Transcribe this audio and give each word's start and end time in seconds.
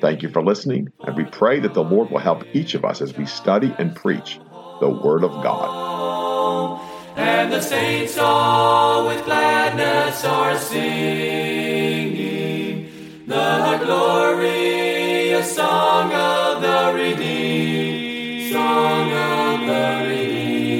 Thank 0.00 0.22
you 0.22 0.28
for 0.28 0.42
listening, 0.42 0.92
and 1.00 1.16
we 1.16 1.24
pray 1.24 1.58
that 1.60 1.74
the 1.74 1.82
Lord 1.82 2.10
will 2.10 2.18
help 2.18 2.44
each 2.54 2.74
of 2.74 2.84
us 2.84 3.00
as 3.02 3.16
we 3.16 3.26
study 3.26 3.74
and 3.78 3.96
preach 3.96 4.38
the 4.80 4.88
Word 4.88 5.24
of 5.24 5.32
God. 5.42 6.80
And 7.16 7.52
the 7.52 7.60
saints 7.60 8.16
all 8.16 9.08
with 9.08 9.24
gladness 9.24 10.24
are 10.24 10.56
singing 10.56 12.18
the 13.26 13.80
glorious 13.84 15.56
song 15.56 16.12
of 16.12 16.62
the 16.62 16.92
redeemed, 16.94 18.52
song 18.52 19.12
of 19.12 19.60
the 19.66 20.06
redeemed. 20.08 20.78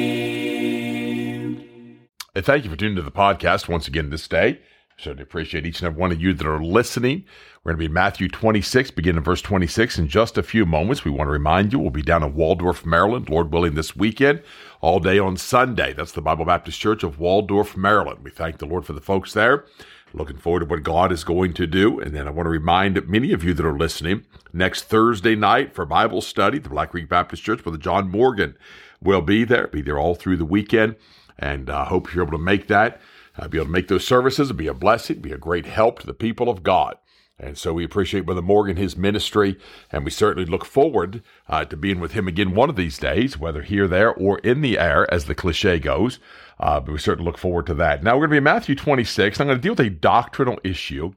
And 2.37 2.45
thank 2.45 2.63
you 2.65 2.71
for 2.71 2.77
tuning 2.77 2.95
to 2.97 3.03
the 3.03 3.11
podcast 3.11 3.69
once 3.69 3.89
again 3.89 4.11
this 4.11 4.29
day. 4.29 4.61
Certainly 4.99 5.23
appreciate 5.23 5.65
each 5.65 5.79
and 5.79 5.87
every 5.87 6.01
one 6.01 6.11
of 6.11 6.21
you 6.21 6.35
that 6.35 6.47
are 6.47 6.61
listening. 6.61 7.25
We're 7.63 7.71
going 7.71 7.77
to 7.77 7.83
be 7.83 7.87
in 7.87 7.93
Matthew 7.93 8.27
26, 8.27 8.91
beginning 8.91 9.19
in 9.19 9.23
verse 9.23 9.41
26 9.41 9.97
in 9.97 10.09
just 10.09 10.37
a 10.37 10.43
few 10.43 10.67
moments. 10.67 11.05
We 11.05 11.13
want 11.13 11.29
to 11.29 11.33
remind 11.33 11.73
you 11.73 11.79
we'll 11.79 11.91
be 11.91 12.03
down 12.03 12.25
in 12.25 12.35
Waldorf, 12.35 12.85
Maryland, 12.85 13.29
Lord 13.29 13.53
willing, 13.53 13.77
this 13.77 13.95
weekend, 13.95 14.43
all 14.81 14.99
day 14.99 15.21
on 15.21 15.37
Sunday. 15.37 15.93
That's 15.93 16.11
the 16.11 16.21
Bible 16.21 16.45
Baptist 16.45 16.81
Church 16.81 17.05
of 17.05 17.21
Waldorf, 17.21 17.77
Maryland. 17.77 18.25
We 18.25 18.33
thank 18.33 18.59
the 18.59 18.67
Lord 18.67 18.85
for 18.85 18.93
the 18.93 19.01
folks 19.01 19.33
there. 19.33 19.67
Looking 20.13 20.37
forward 20.37 20.61
to 20.61 20.67
what 20.67 20.83
God 20.83 21.13
is 21.13 21.23
going 21.23 21.55
to 21.55 21.69
do. 21.69 22.01
And 22.01 22.13
then 22.13 22.27
I 22.27 22.33
want 22.33 22.47
to 22.47 22.51
remind 22.51 23.09
many 23.09 23.33
of 23.33 23.45
you 23.45 23.55
that 23.55 23.65
are 23.65 23.79
listening 23.79 24.25
next 24.53 24.85
Thursday 24.85 25.37
night 25.37 25.77
for 25.77 25.87
Bible 25.87 26.23
study, 26.23 26.59
the 26.59 26.71
Black 26.71 26.91
Creek 26.91 27.09
Baptist 27.09 27.45
Church, 27.45 27.63
Brother 27.63 27.79
John 27.79 28.11
Morgan 28.11 28.57
will 29.01 29.23
be 29.23 29.45
there, 29.45 29.69
be 29.69 29.81
there 29.81 29.99
all 29.99 30.17
through 30.17 30.39
the 30.39 30.45
weekend. 30.45 30.97
And 31.39 31.71
I 31.71 31.83
uh, 31.83 31.85
hope 31.85 32.13
you're 32.13 32.25
able 32.25 32.37
to 32.37 32.43
make 32.43 32.67
that 32.67 33.01
uh, 33.39 33.49
be 33.49 33.59
able 33.59 33.67
to 33.67 33.73
make 33.73 33.89
those 33.89 34.07
services, 34.07 34.53
be 34.53 34.67
a 34.67 34.75
blessing, 34.75 35.21
be 35.21 35.33
a 35.33 35.39
great 35.39 35.67
help 35.67 36.01
to 36.01 36.07
the 36.07 36.15
people 36.15 36.49
of 36.49 36.63
God. 36.63 36.97
And 37.41 37.57
so 37.57 37.73
we 37.73 37.85
appreciate 37.85 38.27
Brother 38.27 38.43
Morgan, 38.43 38.77
his 38.77 38.97
ministry, 38.97 39.57
and 39.93 40.05
we 40.05 40.11
certainly 40.11 40.51
look 40.51 40.65
forward 40.65 41.23
uh, 41.49 41.65
to 41.67 41.77
being 41.77 42.01
with 42.01 42.13
him 42.13 42.27
again 42.27 42.53
one 42.53 42.69
of 42.69 42.75
these 42.75 42.99
days, 42.99 43.39
whether 43.39 43.63
here, 43.63 43.87
there, 43.87 44.13
or 44.13 44.39
in 44.41 44.61
the 44.61 44.77
air, 44.77 45.13
as 45.15 45.27
the 45.27 45.37
cliche 45.37 45.79
goes. 45.79 46.19
Uh, 46.59 46.81
but 46.81 46.93
we 46.93 46.99
certainly 46.99 47.25
look 47.25 47.39
forward 47.39 47.67
to 47.67 47.75
that. 47.75 48.03
Now 48.03 48.15
we're 48.15 48.27
going 48.27 48.31
to 48.31 48.35
be 48.35 48.39
in 48.39 48.45
Matthew 48.45 48.75
26. 48.75 49.39
I'm 49.39 49.47
going 49.47 49.59
to 49.59 49.63
deal 49.63 49.73
with 49.73 49.87
a 49.87 49.91
doctrinal 49.91 50.59
issue, 50.65 51.13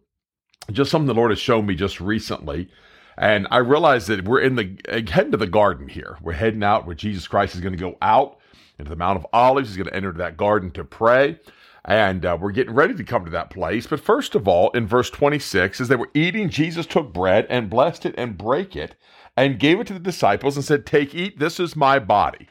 just 0.72 0.92
something 0.92 1.08
the 1.08 1.16
Lord 1.16 1.32
has 1.32 1.40
shown 1.40 1.66
me 1.66 1.74
just 1.74 2.00
recently. 2.00 2.70
And 3.18 3.48
I 3.50 3.58
realize 3.58 4.06
that 4.08 4.26
we're 4.26 4.42
in 4.42 4.56
the 4.56 4.78
heading 4.88 5.32
to 5.32 5.38
the 5.38 5.48
garden 5.48 5.88
here. 5.88 6.18
We're 6.22 6.34
heading 6.34 6.64
out 6.64 6.86
where 6.86 6.96
Jesus 6.96 7.28
Christ 7.28 7.56
is 7.56 7.62
going 7.62 7.74
to 7.76 7.80
go 7.80 7.98
out 8.00 8.38
into 8.78 8.90
the 8.90 8.96
Mount 8.96 9.18
of 9.18 9.26
Olives. 9.34 9.70
He's 9.70 9.78
going 9.78 9.90
to 9.90 9.96
enter 9.96 10.12
that 10.14 10.38
garden 10.38 10.70
to 10.72 10.84
pray. 10.84 11.40
And 11.84 12.26
uh, 12.26 12.38
we're 12.40 12.52
getting 12.52 12.76
ready 12.76 12.94
to 12.94 13.04
come 13.04 13.26
to 13.26 13.32
that 13.32 13.50
place. 13.50 13.88
But 13.88 14.00
first 14.00 14.36
of 14.36 14.48
all, 14.48 14.70
in 14.72 14.86
verse 14.86 15.10
26, 15.10 15.82
as 15.82 15.88
they 15.88 15.96
were 15.96 16.12
eating, 16.14 16.50
Jesus 16.50 16.86
took 16.86 17.12
bread 17.12 17.48
and 17.50 17.70
blessed 17.70 18.06
it 18.06 18.16
and 18.18 18.38
brake 18.38 18.76
it 18.76 18.96
and 19.36 19.60
gave 19.60 19.80
it 19.80 19.88
to 19.88 19.94
the 19.94 20.00
disciples 20.00 20.56
and 20.56 20.64
said, 20.64 20.86
Take, 20.86 21.16
eat, 21.16 21.40
this 21.40 21.60
is 21.60 21.76
my 21.76 21.98
body. 21.98 22.48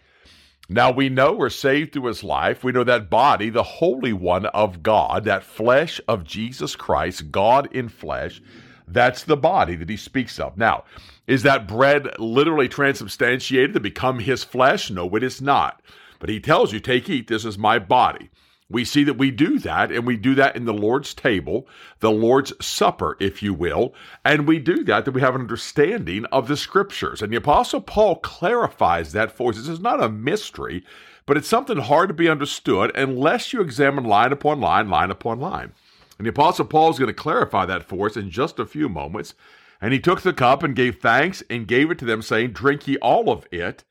Now 0.68 0.90
we 0.90 1.08
know 1.08 1.32
we're 1.32 1.50
saved 1.50 1.92
through 1.92 2.06
his 2.06 2.22
life. 2.22 2.62
We 2.62 2.72
know 2.72 2.84
that 2.84 3.10
body, 3.10 3.50
the 3.50 3.62
Holy 3.62 4.12
One 4.12 4.46
of 4.46 4.82
God, 4.82 5.24
that 5.24 5.44
flesh 5.44 6.00
of 6.06 6.24
Jesus 6.24 6.76
Christ, 6.76 7.30
God 7.30 7.68
in 7.72 7.88
flesh, 7.88 8.40
that's 8.86 9.24
the 9.24 9.36
body 9.36 9.76
that 9.76 9.88
he 9.90 9.96
speaks 9.96 10.38
of. 10.38 10.56
Now, 10.56 10.84
is 11.26 11.42
that 11.44 11.68
bread 11.68 12.08
literally 12.18 12.68
transubstantiated 12.68 13.74
to 13.74 13.80
become 13.80 14.18
his 14.18 14.42
flesh? 14.42 14.90
No, 14.90 15.08
it 15.14 15.22
is 15.22 15.40
not. 15.40 15.82
But 16.18 16.28
he 16.28 16.40
tells 16.40 16.72
you, 16.72 16.80
Take, 16.80 17.08
eat, 17.08 17.28
this 17.28 17.44
is 17.44 17.58
my 17.58 17.78
body. 17.78 18.30
We 18.70 18.84
see 18.84 19.02
that 19.04 19.18
we 19.18 19.32
do 19.32 19.58
that, 19.58 19.90
and 19.90 20.06
we 20.06 20.16
do 20.16 20.36
that 20.36 20.54
in 20.54 20.64
the 20.64 20.72
Lord's 20.72 21.12
table, 21.12 21.66
the 21.98 22.12
Lord's 22.12 22.52
supper, 22.64 23.16
if 23.18 23.42
you 23.42 23.52
will. 23.52 23.92
And 24.24 24.46
we 24.46 24.60
do 24.60 24.84
that 24.84 25.04
that 25.04 25.10
we 25.10 25.20
have 25.20 25.34
an 25.34 25.40
understanding 25.40 26.24
of 26.26 26.46
the 26.46 26.56
scriptures. 26.56 27.20
And 27.20 27.32
the 27.32 27.36
Apostle 27.36 27.80
Paul 27.80 28.16
clarifies 28.16 29.10
that 29.12 29.32
for 29.32 29.50
us. 29.50 29.56
This 29.56 29.66
is 29.66 29.80
not 29.80 30.02
a 30.02 30.08
mystery, 30.08 30.84
but 31.26 31.36
it's 31.36 31.48
something 31.48 31.78
hard 31.78 32.08
to 32.08 32.14
be 32.14 32.28
understood 32.28 32.96
unless 32.96 33.52
you 33.52 33.60
examine 33.60 34.04
line 34.04 34.32
upon 34.32 34.60
line, 34.60 34.88
line 34.88 35.10
upon 35.10 35.40
line. 35.40 35.72
And 36.16 36.26
the 36.26 36.30
Apostle 36.30 36.66
Paul 36.66 36.90
is 36.90 36.98
going 36.98 37.08
to 37.08 37.14
clarify 37.14 37.66
that 37.66 37.82
for 37.82 38.06
us 38.06 38.16
in 38.16 38.30
just 38.30 38.60
a 38.60 38.66
few 38.66 38.88
moments. 38.88 39.34
And 39.80 39.92
he 39.92 39.98
took 39.98 40.20
the 40.20 40.32
cup 40.32 40.62
and 40.62 40.76
gave 40.76 41.00
thanks 41.00 41.42
and 41.50 41.66
gave 41.66 41.90
it 41.90 41.98
to 41.98 42.04
them, 42.04 42.22
saying, 42.22 42.52
Drink 42.52 42.86
ye 42.86 42.98
all 42.98 43.30
of 43.30 43.46
it. 43.50 43.82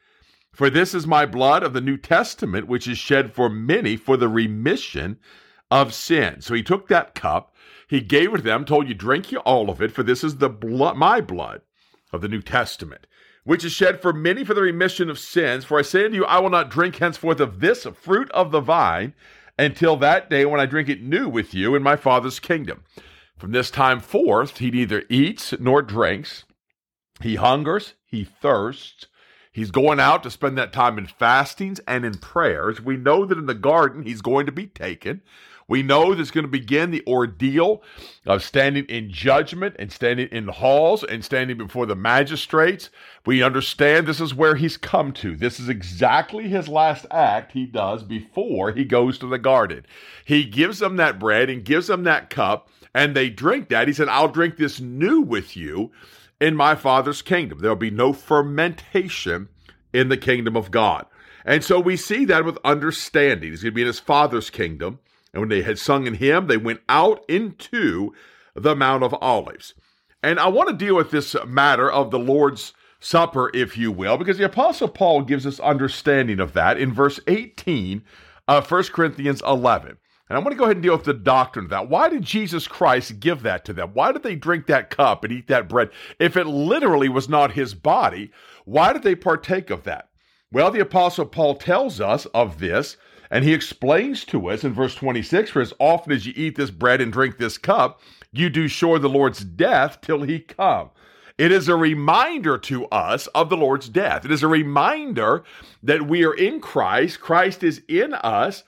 For 0.59 0.69
this 0.69 0.93
is 0.93 1.07
my 1.07 1.25
blood 1.25 1.63
of 1.63 1.71
the 1.71 1.79
New 1.79 1.95
Testament, 1.95 2.67
which 2.67 2.85
is 2.85 2.97
shed 2.97 3.31
for 3.31 3.49
many 3.49 3.95
for 3.95 4.17
the 4.17 4.27
remission 4.27 5.17
of 5.71 5.93
sin. 5.93 6.41
So 6.41 6.53
he 6.53 6.63
took 6.63 6.89
that 6.89 7.15
cup, 7.15 7.55
he 7.87 8.01
gave 8.01 8.33
it 8.33 8.39
to 8.39 8.43
them, 8.43 8.65
told 8.65 8.89
you, 8.89 8.93
drink 8.93 9.31
you 9.31 9.39
all 9.39 9.69
of 9.69 9.81
it, 9.81 9.93
for 9.93 10.03
this 10.03 10.21
is 10.21 10.35
the 10.35 10.49
blood, 10.49 10.97
my 10.97 11.21
blood 11.21 11.61
of 12.11 12.19
the 12.19 12.27
New 12.27 12.41
Testament, 12.41 13.07
which 13.45 13.63
is 13.63 13.71
shed 13.71 14.01
for 14.01 14.11
many 14.11 14.43
for 14.43 14.53
the 14.53 14.61
remission 14.61 15.09
of 15.09 15.17
sins. 15.17 15.63
For 15.63 15.79
I 15.79 15.81
say 15.81 16.03
unto 16.03 16.17
you, 16.17 16.25
I 16.25 16.39
will 16.39 16.49
not 16.49 16.69
drink 16.69 16.97
henceforth 16.97 17.39
of 17.39 17.61
this 17.61 17.87
fruit 17.97 18.29
of 18.31 18.51
the 18.51 18.59
vine 18.59 19.13
until 19.57 19.95
that 19.95 20.29
day 20.29 20.45
when 20.45 20.59
I 20.59 20.65
drink 20.65 20.89
it 20.89 21.01
new 21.01 21.29
with 21.29 21.53
you 21.53 21.73
in 21.73 21.81
my 21.81 21.95
Father's 21.95 22.41
kingdom. 22.41 22.83
From 23.37 23.53
this 23.53 23.71
time 23.71 24.01
forth, 24.01 24.57
he 24.57 24.71
neither 24.71 25.03
eats 25.07 25.53
nor 25.57 25.81
drinks. 25.81 26.43
He 27.21 27.35
hungers, 27.35 27.93
he 28.05 28.25
thirsts. 28.25 29.05
He's 29.51 29.71
going 29.71 29.99
out 29.99 30.23
to 30.23 30.31
spend 30.31 30.57
that 30.57 30.73
time 30.73 30.97
in 30.97 31.07
fastings 31.07 31.79
and 31.87 32.05
in 32.05 32.19
prayers. 32.19 32.81
We 32.81 32.97
know 32.97 33.25
that 33.25 33.37
in 33.37 33.47
the 33.47 33.53
garden 33.53 34.03
he's 34.03 34.21
going 34.21 34.45
to 34.45 34.51
be 34.51 34.67
taken. 34.67 35.21
We 35.69 35.83
know 35.83 36.15
there's 36.15 36.31
going 36.31 36.45
to 36.45 36.51
begin 36.51 36.89
the 36.89 37.03
ordeal 37.05 37.83
of 38.25 38.43
standing 38.43 38.85
in 38.85 39.11
judgment 39.11 39.75
and 39.77 39.91
standing 39.91 40.27
in 40.29 40.47
halls 40.47 41.03
and 41.03 41.23
standing 41.23 41.59
before 41.59 41.85
the 41.85 41.95
magistrates. 41.95 42.89
We 43.23 43.43
understand 43.43 44.07
this 44.07 44.19
is 44.19 44.33
where 44.33 44.55
he's 44.55 44.77
come 44.77 45.13
to. 45.13 45.35
This 45.35 45.59
is 45.59 45.69
exactly 45.69 46.49
his 46.49 46.67
last 46.67 47.05
act 47.11 47.51
he 47.51 47.67
does 47.67 48.01
before 48.01 48.71
he 48.71 48.83
goes 48.83 49.19
to 49.19 49.27
the 49.27 49.37
garden. 49.37 49.85
He 50.25 50.43
gives 50.43 50.79
them 50.79 50.95
that 50.95 51.19
bread 51.19 51.51
and 51.51 51.63
gives 51.63 51.85
them 51.85 52.03
that 52.03 52.31
cup, 52.31 52.69
and 52.95 53.15
they 53.15 53.29
drink 53.29 53.69
that. 53.69 53.87
He 53.87 53.93
said, 53.93 54.09
I'll 54.09 54.27
drink 54.27 54.57
this 54.57 54.79
new 54.79 55.21
with 55.21 55.55
you 55.55 55.91
in 56.39 56.55
my 56.55 56.75
Father's 56.75 57.21
kingdom. 57.21 57.59
There'll 57.59 57.75
be 57.75 57.91
no 57.91 58.13
fermentation 58.13 59.49
in 59.93 60.09
the 60.09 60.17
kingdom 60.17 60.55
of 60.55 60.71
God. 60.71 61.05
And 61.45 61.63
so 61.63 61.79
we 61.79 61.97
see 61.97 62.25
that 62.25 62.45
with 62.45 62.57
understanding. 62.63 63.51
He's 63.51 63.63
going 63.63 63.71
to 63.71 63.75
be 63.75 63.81
in 63.81 63.87
his 63.87 63.99
Father's 63.99 64.49
kingdom. 64.49 64.99
And 65.33 65.41
when 65.41 65.49
they 65.49 65.61
had 65.61 65.79
sung 65.79 66.07
in 66.07 66.15
him, 66.15 66.47
they 66.47 66.57
went 66.57 66.81
out 66.89 67.23
into 67.29 68.13
the 68.55 68.75
Mount 68.75 69.03
of 69.03 69.15
Olives. 69.21 69.73
And 70.21 70.39
I 70.39 70.47
want 70.47 70.69
to 70.69 70.75
deal 70.75 70.95
with 70.95 71.11
this 71.11 71.35
matter 71.45 71.89
of 71.89 72.11
the 72.11 72.19
Lord's 72.19 72.73
Supper, 72.99 73.49
if 73.53 73.77
you 73.77 73.91
will, 73.91 74.17
because 74.17 74.37
the 74.37 74.45
Apostle 74.45 74.89
Paul 74.89 75.21
gives 75.21 75.45
us 75.45 75.59
understanding 75.61 76.41
of 76.41 76.51
that 76.53 76.77
in 76.77 76.93
verse 76.93 77.19
18 77.27 78.03
of 78.47 78.69
1 78.69 78.83
Corinthians 78.85 79.41
11. 79.47 79.97
And 80.29 80.37
I 80.37 80.39
want 80.39 80.51
to 80.51 80.57
go 80.57 80.65
ahead 80.65 80.75
and 80.75 80.83
deal 80.83 80.95
with 80.95 81.05
the 81.05 81.13
doctrine 81.13 81.65
of 81.65 81.71
that. 81.71 81.89
Why 81.89 82.07
did 82.07 82.21
Jesus 82.21 82.67
Christ 82.67 83.19
give 83.19 83.41
that 83.41 83.65
to 83.65 83.73
them? 83.73 83.91
Why 83.93 84.11
did 84.11 84.21
they 84.21 84.35
drink 84.35 84.67
that 84.67 84.91
cup 84.91 85.23
and 85.23 85.33
eat 85.33 85.47
that 85.47 85.67
bread? 85.67 85.89
If 86.19 86.37
it 86.37 86.45
literally 86.45 87.09
was 87.09 87.27
not 87.27 87.53
his 87.53 87.73
body, 87.73 88.31
why 88.65 88.93
did 88.93 89.01
they 89.01 89.15
partake 89.15 89.71
of 89.71 89.83
that? 89.85 90.09
Well, 90.51 90.69
the 90.69 90.81
Apostle 90.81 91.25
Paul 91.25 91.55
tells 91.55 91.99
us 91.99 92.27
of 92.27 92.59
this, 92.59 92.97
and 93.31 93.43
he 93.43 93.53
explains 93.53 94.23
to 94.25 94.49
us 94.49 94.63
in 94.63 94.73
verse 94.73 94.93
26 94.93 95.49
For 95.49 95.61
as 95.61 95.73
often 95.79 96.11
as 96.11 96.27
you 96.27 96.33
eat 96.35 96.55
this 96.55 96.71
bread 96.71 97.01
and 97.01 97.11
drink 97.11 97.37
this 97.37 97.57
cup, 97.57 97.99
you 98.31 98.51
do 98.51 98.67
show 98.67 98.99
the 98.99 99.09
Lord's 99.09 99.43
death 99.43 99.99
till 100.01 100.21
he 100.21 100.39
come. 100.39 100.91
It 101.39 101.51
is 101.51 101.67
a 101.69 101.75
reminder 101.75 102.57
to 102.59 102.85
us 102.87 103.27
of 103.27 103.49
the 103.49 103.57
Lord's 103.57 103.89
death. 103.89 104.25
It 104.25 104.31
is 104.31 104.43
a 104.43 104.47
reminder 104.47 105.43
that 105.81 106.05
we 106.05 106.23
are 106.25 106.33
in 106.33 106.59
Christ, 106.59 107.19
Christ 107.19 107.63
is 107.63 107.81
in 107.87 108.13
us 108.13 108.63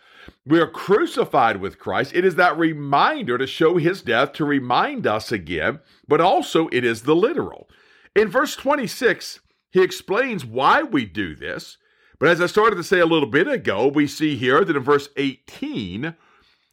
we 0.45 0.59
are 0.59 0.67
crucified 0.67 1.57
with 1.57 1.79
Christ. 1.79 2.13
It 2.13 2.25
is 2.25 2.35
that 2.35 2.57
reminder 2.57 3.37
to 3.37 3.47
show 3.47 3.77
his 3.77 4.01
death, 4.01 4.33
to 4.33 4.45
remind 4.45 5.05
us 5.05 5.31
again, 5.31 5.79
but 6.07 6.21
also 6.21 6.67
it 6.71 6.83
is 6.83 7.03
the 7.03 7.15
literal. 7.15 7.69
In 8.15 8.27
verse 8.27 8.55
26, 8.55 9.39
he 9.71 9.81
explains 9.81 10.45
why 10.45 10.83
we 10.83 11.05
do 11.05 11.35
this. 11.35 11.77
But 12.19 12.29
as 12.29 12.41
I 12.41 12.45
started 12.45 12.75
to 12.75 12.83
say 12.83 12.99
a 12.99 13.05
little 13.05 13.29
bit 13.29 13.47
ago, 13.47 13.87
we 13.87 14.05
see 14.05 14.35
here 14.35 14.63
that 14.63 14.75
in 14.75 14.83
verse 14.83 15.09
18, 15.17 16.15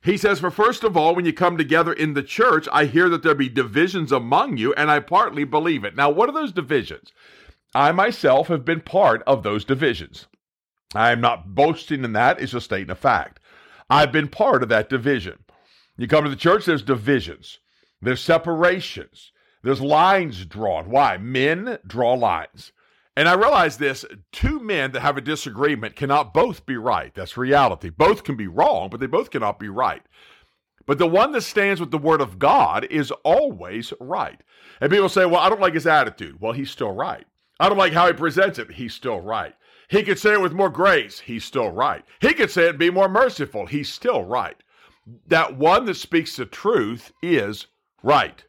He 0.03 0.17
says, 0.17 0.41
For 0.41 0.51
first 0.51 0.85
of 0.85 0.97
all, 0.97 1.15
when 1.15 1.25
you 1.25 1.33
come 1.33 1.57
together 1.57 1.93
in 1.93 2.15
the 2.15 2.23
church, 2.23 2.69
I 2.73 2.85
hear 2.85 3.09
that 3.09 3.23
there 3.23 3.35
be 3.35 3.49
divisions 3.49 4.13
among 4.13 4.57
you, 4.57 4.73
and 4.75 4.91
I 4.91 5.01
partly 5.01 5.45
believe 5.45 5.85
it. 5.85 5.97
Now, 5.97 6.11
what 6.11 6.29
are 6.29 6.33
those 6.33 6.53
divisions? 6.53 7.13
I 7.75 7.93
myself 7.93 8.49
have 8.49 8.65
been 8.65 8.81
part 8.81 9.23
of 9.27 9.43
those 9.43 9.65
divisions. 9.65 10.27
I 10.95 11.11
am 11.11 11.21
not 11.21 11.55
boasting 11.55 12.05
in 12.05 12.13
that, 12.15 12.41
it's 12.41 12.53
just 12.53 12.67
stating 12.67 12.91
a 12.91 12.95
fact. 12.95 13.41
I've 13.91 14.13
been 14.13 14.29
part 14.29 14.63
of 14.63 14.69
that 14.71 14.89
division. 14.89 15.39
You 15.97 16.07
come 16.07 16.25
to 16.25 16.31
the 16.31 16.37
church, 16.37 16.65
there's 16.65 16.83
divisions, 16.83 17.59
there's 18.01 18.21
separations, 18.21 19.33
there's 19.63 19.81
lines 19.81 20.45
drawn. 20.45 20.91
Why? 20.91 21.17
Men 21.17 21.79
draw 21.87 22.15
lines. 22.15 22.73
And 23.17 23.29
I 23.29 23.35
realize 23.35 23.79
this 23.79 24.05
two 24.31 24.61
men 24.61 24.93
that 24.93 25.01
have 25.01 25.17
a 25.17 25.21
disagreement 25.21 25.97
cannot 25.97 26.33
both 26.33 26.65
be 26.65 26.77
right. 26.77 27.13
That's 27.13 27.37
reality. 27.37 27.91
Both 27.91 28.23
can 28.23 28.37
be 28.37 28.47
wrong, 28.47 28.91
but 28.91 29.01
they 29.01 29.07
both 29.07 29.31
cannot 29.31 29.59
be 29.59 29.69
right. 29.69 30.03
But 30.87 30.99
the 30.99 31.09
one 31.09 31.33
that 31.33 31.43
stands 31.43 31.81
with 31.81 31.91
the 31.91 31.99
word 31.99 32.21
of 32.21 32.39
God 32.39 32.87
is 32.91 33.11
always 33.25 33.93
right. 34.01 34.41
And 34.81 34.91
people 34.91 35.09
say, 35.09 35.27
well, 35.27 35.41
I 35.41 35.49
don't 35.49 35.61
like 35.61 35.75
his 35.75 35.87
attitude. 35.87 36.41
Well, 36.41 36.53
he's 36.53 36.71
still 36.71 36.93
right. 36.93 37.27
I 37.61 37.69
don't 37.69 37.79
like 37.79 37.93
how 37.93 38.07
he 38.07 38.13
presents 38.13 38.59
it. 38.59 38.73
He's 38.73 38.95
still 38.95 39.21
right. 39.21 39.55
He 39.89 40.03
could 40.03 40.19
say 40.19 40.35
it 40.35 40.41
with 40.41 40.53
more 40.53 40.69
grace. 40.69 41.21
He's 41.21 41.45
still 41.45 41.71
right. 41.71 42.05
He 42.21 42.35
could 42.35 42.51
say 42.51 42.65
it 42.65 42.79
be 42.79 42.91
more 42.91 43.09
merciful. 43.09 43.67
He's 43.67 43.89
still 43.89 44.23
right. 44.23 44.57
That 45.27 45.57
one 45.57 45.87
that 45.87 45.95
speaks 45.95 46.37
the 46.37 46.45
truth 46.45 47.13
is 47.23 47.67
right. 48.03 48.45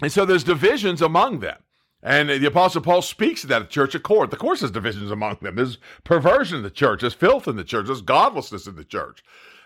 And 0.00 0.12
so 0.12 0.24
there's 0.24 0.44
divisions 0.44 1.02
among 1.02 1.40
them. 1.40 1.58
And 2.02 2.30
the 2.30 2.46
Apostle 2.46 2.80
Paul 2.80 3.02
speaks 3.02 3.42
of 3.42 3.50
that 3.50 3.62
at 3.62 3.68
the 3.68 3.72
church 3.72 3.94
of 3.94 4.02
Corinth. 4.02 4.32
Of 4.32 4.38
course, 4.38 4.60
there's 4.60 4.70
divisions 4.70 5.10
among 5.10 5.38
them. 5.42 5.56
There's 5.56 5.76
perversion 6.04 6.56
in 6.56 6.62
the 6.62 6.70
church. 6.70 7.02
There's 7.02 7.12
filth 7.12 7.46
in 7.46 7.56
the 7.56 7.64
church. 7.64 7.86
There's 7.86 8.00
godlessness 8.00 8.66
in 8.66 8.76
the 8.76 8.84
church. 8.84 9.22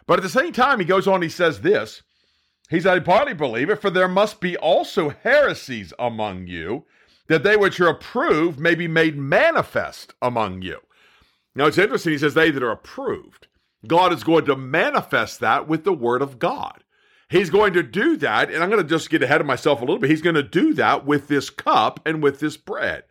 But 0.07 0.19
at 0.19 0.23
the 0.23 0.29
same 0.29 0.53
time, 0.53 0.81
he 0.81 0.85
goes 0.85 1.07
on, 1.07 1.23
he 1.23 1.29
says 1.29 1.61
this. 1.61 2.03
He 2.71 2.89
I 2.89 2.99
partly 2.99 3.35
believe 3.35 3.71
it, 3.71 3.81
for 3.81 3.91
there 3.91 4.09
must 4.09 4.41
be 4.41 4.57
also 4.57 5.11
heresies 5.11 5.93
among 5.99 6.47
you, 6.47 6.87
that 7.29 7.43
they 7.43 7.57
which 7.57 7.81
are 7.81 7.89
approved 7.89 8.59
may 8.59 8.75
be 8.75 8.89
made 8.89 9.17
manifest 9.17 10.15
among 10.21 10.63
you. 10.63 10.79
Now, 11.55 11.67
it's 11.67 11.79
interesting. 11.79 12.13
He 12.13 12.19
says, 12.19 12.35
they 12.35 12.51
that 12.51 12.63
are 12.63 12.71
approved. 12.71 13.47
God 13.87 14.13
is 14.13 14.25
going 14.25 14.47
to 14.47 14.57
manifest 14.57 15.41
that 15.41 15.69
with 15.69 15.85
the 15.85 15.93
word 15.93 16.23
of 16.23 16.39
God. 16.39 16.85
He's 17.29 17.51
going 17.51 17.73
to 17.73 17.83
do 17.83 18.17
that, 18.19 18.51
and 18.51 18.63
I'm 18.63 18.71
going 18.71 18.83
to 18.83 18.89
just 18.89 19.11
get 19.11 19.23
ahead 19.23 19.41
of 19.41 19.47
myself 19.47 19.81
a 19.81 19.85
little 19.85 19.99
bit. 19.99 20.11
He's 20.11 20.23
going 20.23 20.35
to 20.35 20.43
do 20.43 20.75
that 20.75 21.07
with 21.07 21.29
this 21.29 21.51
cup 21.51 22.01
and 22.07 22.23
with 22.23 22.41
this 22.41 22.57
bread. 22.57 23.05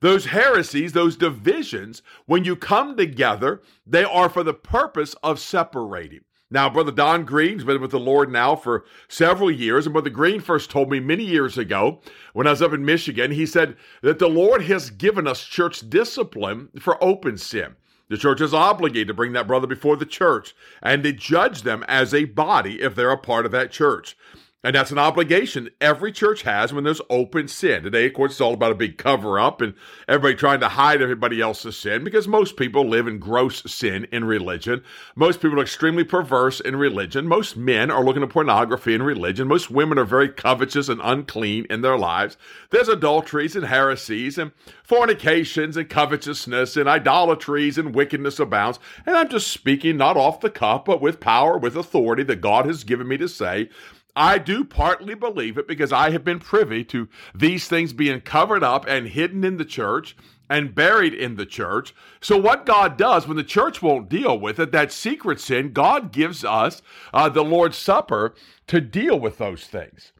Those 0.00 0.26
heresies, 0.26 0.92
those 0.92 1.16
divisions, 1.16 2.02
when 2.26 2.44
you 2.44 2.56
come 2.56 2.96
together, 2.96 3.60
they 3.86 4.04
are 4.04 4.30
for 4.30 4.42
the 4.42 4.54
purpose 4.54 5.14
of 5.22 5.38
separating. 5.38 6.20
Now, 6.52 6.68
Brother 6.68 6.90
Don 6.90 7.24
Green's 7.24 7.62
been 7.62 7.80
with 7.80 7.92
the 7.92 8.00
Lord 8.00 8.30
now 8.30 8.56
for 8.56 8.84
several 9.06 9.50
years. 9.50 9.86
And 9.86 9.92
Brother 9.92 10.10
Green 10.10 10.40
first 10.40 10.68
told 10.68 10.90
me 10.90 10.98
many 10.98 11.24
years 11.24 11.56
ago 11.56 12.00
when 12.32 12.46
I 12.46 12.50
was 12.50 12.62
up 12.62 12.72
in 12.72 12.84
Michigan, 12.84 13.30
he 13.30 13.46
said 13.46 13.76
that 14.02 14.18
the 14.18 14.28
Lord 14.28 14.62
has 14.62 14.90
given 14.90 15.28
us 15.28 15.44
church 15.44 15.88
discipline 15.88 16.70
for 16.80 17.02
open 17.02 17.38
sin. 17.38 17.76
The 18.08 18.16
church 18.16 18.40
is 18.40 18.52
obligated 18.52 19.06
to 19.08 19.14
bring 19.14 19.32
that 19.34 19.46
brother 19.46 19.68
before 19.68 19.96
the 19.96 20.04
church 20.04 20.56
and 20.82 21.04
to 21.04 21.12
judge 21.12 21.62
them 21.62 21.84
as 21.86 22.12
a 22.12 22.24
body 22.24 22.82
if 22.82 22.96
they're 22.96 23.12
a 23.12 23.16
part 23.16 23.46
of 23.46 23.52
that 23.52 23.70
church. 23.70 24.16
And 24.62 24.74
that's 24.74 24.90
an 24.90 24.98
obligation 24.98 25.70
every 25.80 26.12
church 26.12 26.42
has 26.42 26.70
when 26.70 26.84
there's 26.84 27.00
open 27.08 27.48
sin. 27.48 27.82
Today, 27.82 28.04
of 28.04 28.12
course, 28.12 28.32
it's 28.32 28.42
all 28.42 28.52
about 28.52 28.72
a 28.72 28.74
big 28.74 28.98
cover 28.98 29.40
up 29.40 29.62
and 29.62 29.72
everybody 30.06 30.34
trying 30.34 30.60
to 30.60 30.68
hide 30.68 31.00
everybody 31.00 31.40
else's 31.40 31.78
sin 31.78 32.04
because 32.04 32.28
most 32.28 32.58
people 32.58 32.86
live 32.86 33.08
in 33.08 33.18
gross 33.18 33.62
sin 33.72 34.06
in 34.12 34.26
religion. 34.26 34.82
Most 35.16 35.40
people 35.40 35.58
are 35.58 35.62
extremely 35.62 36.04
perverse 36.04 36.60
in 36.60 36.76
religion. 36.76 37.26
Most 37.26 37.56
men 37.56 37.90
are 37.90 38.04
looking 38.04 38.22
at 38.22 38.28
pornography 38.28 38.92
in 38.92 39.02
religion. 39.02 39.48
Most 39.48 39.70
women 39.70 39.98
are 39.98 40.04
very 40.04 40.28
covetous 40.28 40.90
and 40.90 41.00
unclean 41.02 41.66
in 41.70 41.80
their 41.80 41.96
lives. 41.96 42.36
There's 42.68 42.88
adulteries 42.88 43.56
and 43.56 43.64
heresies 43.64 44.36
and 44.36 44.52
fornications 44.82 45.78
and 45.78 45.88
covetousness 45.88 46.76
and 46.76 46.86
idolatries 46.86 47.78
and 47.78 47.94
wickedness 47.94 48.38
abounds. 48.38 48.78
And 49.06 49.16
I'm 49.16 49.30
just 49.30 49.48
speaking 49.48 49.96
not 49.96 50.18
off 50.18 50.40
the 50.40 50.50
cuff, 50.50 50.84
but 50.84 51.00
with 51.00 51.18
power, 51.18 51.56
with 51.56 51.76
authority 51.76 52.24
that 52.24 52.42
God 52.42 52.66
has 52.66 52.84
given 52.84 53.08
me 53.08 53.16
to 53.16 53.28
say 53.28 53.70
I 54.20 54.36
do 54.36 54.66
partly 54.66 55.14
believe 55.14 55.56
it 55.56 55.66
because 55.66 55.92
I 55.92 56.10
have 56.10 56.22
been 56.24 56.40
privy 56.40 56.84
to 56.84 57.08
these 57.34 57.66
things 57.66 57.94
being 57.94 58.20
covered 58.20 58.62
up 58.62 58.84
and 58.86 59.08
hidden 59.08 59.44
in 59.44 59.56
the 59.56 59.64
church 59.64 60.14
and 60.50 60.74
buried 60.74 61.14
in 61.14 61.36
the 61.36 61.46
church. 61.46 61.94
So, 62.20 62.36
what 62.36 62.66
God 62.66 62.98
does 62.98 63.26
when 63.26 63.38
the 63.38 63.42
church 63.42 63.80
won't 63.80 64.10
deal 64.10 64.38
with 64.38 64.58
it, 64.58 64.72
that 64.72 64.92
secret 64.92 65.40
sin, 65.40 65.72
God 65.72 66.12
gives 66.12 66.44
us 66.44 66.82
uh, 67.14 67.30
the 67.30 67.42
Lord's 67.42 67.78
Supper 67.78 68.34
to 68.66 68.82
deal 68.82 69.18
with 69.18 69.38
those 69.38 69.64
things. 69.64 70.12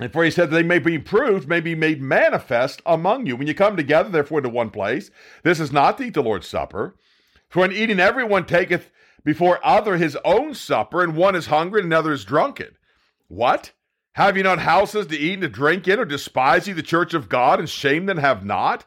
And 0.00 0.12
for 0.12 0.24
he 0.24 0.30
said 0.32 0.50
they 0.50 0.64
may 0.64 0.80
be 0.80 0.98
proved, 0.98 1.48
may 1.48 1.60
be 1.60 1.76
made 1.76 2.02
manifest 2.02 2.82
among 2.84 3.26
you. 3.26 3.36
When 3.36 3.46
you 3.46 3.54
come 3.54 3.76
together, 3.76 4.08
therefore, 4.08 4.38
into 4.38 4.50
one 4.50 4.70
place, 4.70 5.12
this 5.44 5.60
is 5.60 5.70
not 5.70 5.98
to 5.98 6.04
eat 6.04 6.14
the 6.14 6.22
Lord's 6.22 6.48
Supper. 6.48 6.96
For 7.48 7.64
in 7.64 7.70
eating, 7.70 8.00
everyone 8.00 8.44
taketh 8.44 8.90
before 9.22 9.64
other 9.64 9.98
his 9.98 10.18
own 10.24 10.54
supper, 10.54 11.04
and 11.04 11.14
one 11.14 11.36
is 11.36 11.46
hungry 11.46 11.80
and 11.80 11.86
another 11.86 12.10
is 12.10 12.24
drunken. 12.24 12.74
What? 13.30 13.70
Have 14.14 14.36
you 14.36 14.42
not 14.42 14.58
houses 14.58 15.06
to 15.06 15.16
eat 15.16 15.34
and 15.34 15.42
to 15.42 15.48
drink 15.48 15.86
in, 15.86 16.00
or 16.00 16.04
despise 16.04 16.66
ye 16.66 16.74
the 16.74 16.82
church 16.82 17.14
of 17.14 17.28
God, 17.28 17.60
and 17.60 17.68
shame 17.68 18.06
them 18.06 18.18
have 18.18 18.44
not? 18.44 18.84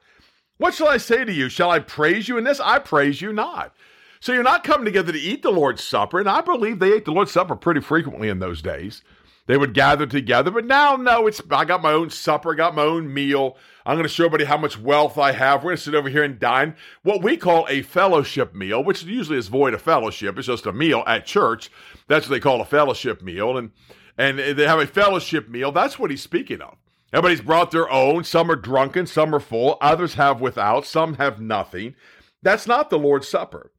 What 0.57 0.73
shall 0.73 0.89
I 0.89 0.97
say 0.97 1.23
to 1.23 1.31
you? 1.31 1.47
Shall 1.47 1.71
I 1.71 1.79
praise 1.79 2.27
you 2.27 2.37
in 2.37 2.43
this? 2.43 2.59
I 2.59 2.79
praise 2.79 3.21
you 3.21 3.31
not. 3.31 3.73
So 4.19 4.33
you're 4.33 4.43
not 4.43 4.65
coming 4.65 4.83
together 4.83 5.13
to 5.13 5.17
eat 5.17 5.43
the 5.43 5.49
Lord's 5.49 5.81
Supper, 5.81 6.19
and 6.19 6.27
I 6.27 6.41
believe 6.41 6.79
they 6.79 6.91
ate 6.91 7.05
the 7.05 7.13
Lord's 7.13 7.31
Supper 7.31 7.55
pretty 7.55 7.79
frequently 7.79 8.27
in 8.27 8.39
those 8.39 8.61
days. 8.61 9.01
They 9.47 9.55
would 9.55 9.73
gather 9.73 10.05
together, 10.05 10.51
but 10.51 10.65
now, 10.65 10.97
no, 10.97 11.25
it's 11.25 11.41
I 11.49 11.63
got 11.63 11.81
my 11.81 11.93
own 11.93 12.09
supper, 12.09 12.51
I 12.51 12.55
got 12.55 12.75
my 12.75 12.83
own 12.83 13.13
meal. 13.13 13.55
I'm 13.85 13.95
going 13.95 14.03
to 14.03 14.13
show 14.13 14.25
everybody 14.25 14.43
how 14.43 14.57
much 14.57 14.77
wealth 14.77 15.17
I 15.17 15.31
have. 15.31 15.61
We're 15.63 15.69
going 15.69 15.77
to 15.77 15.83
sit 15.83 15.95
over 15.95 16.09
here 16.09 16.23
and 16.23 16.37
dine. 16.37 16.75
What 17.03 17.23
we 17.23 17.37
call 17.37 17.65
a 17.69 17.81
fellowship 17.81 18.53
meal, 18.53 18.83
which 18.83 19.03
usually 19.03 19.37
is 19.37 19.47
void 19.47 19.73
of 19.73 19.81
fellowship, 19.81 20.37
it's 20.37 20.47
just 20.47 20.65
a 20.65 20.73
meal 20.73 21.03
at 21.07 21.25
church. 21.25 21.71
That's 22.09 22.27
what 22.27 22.35
they 22.35 22.41
call 22.41 22.59
a 22.59 22.65
fellowship 22.65 23.21
meal. 23.21 23.57
And 23.57 23.71
and 24.18 24.39
they 24.39 24.68
have 24.68 24.80
a 24.80 24.88
fellowship 24.88 25.50
meal. 25.50 25.71
That's 25.71 25.98
what 25.98 26.12
he's 26.12 26.21
speaking 26.21 26.62
of. 26.62 26.77
Everybody's 27.12 27.42
brought 27.42 27.71
their 27.71 27.89
own. 27.92 28.24
Some 28.24 28.50
are 28.50 28.56
drunken, 28.56 29.06
some 29.06 29.33
are 29.36 29.39
full, 29.39 29.77
others 29.81 30.15
have 30.15 30.42
without, 30.42 30.86
some 30.86 31.15
have 31.15 31.39
nothing. 31.39 31.95
That's 32.42 32.68
not 32.68 32.89
the 32.89 33.00
Lord's 33.00 33.27
Supper. 33.27 33.71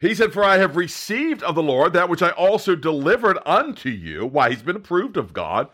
He 0.00 0.14
said, 0.14 0.32
For 0.32 0.44
I 0.44 0.58
have 0.58 0.76
received 0.76 1.42
of 1.42 1.54
the 1.54 1.62
Lord 1.62 1.94
that 1.94 2.10
which 2.10 2.22
I 2.22 2.30
also 2.30 2.76
delivered 2.76 3.38
unto 3.46 3.88
you. 3.88 4.26
Why, 4.26 4.50
he's 4.50 4.62
been 4.62 4.76
approved 4.76 5.16
of 5.16 5.32
God. 5.32 5.68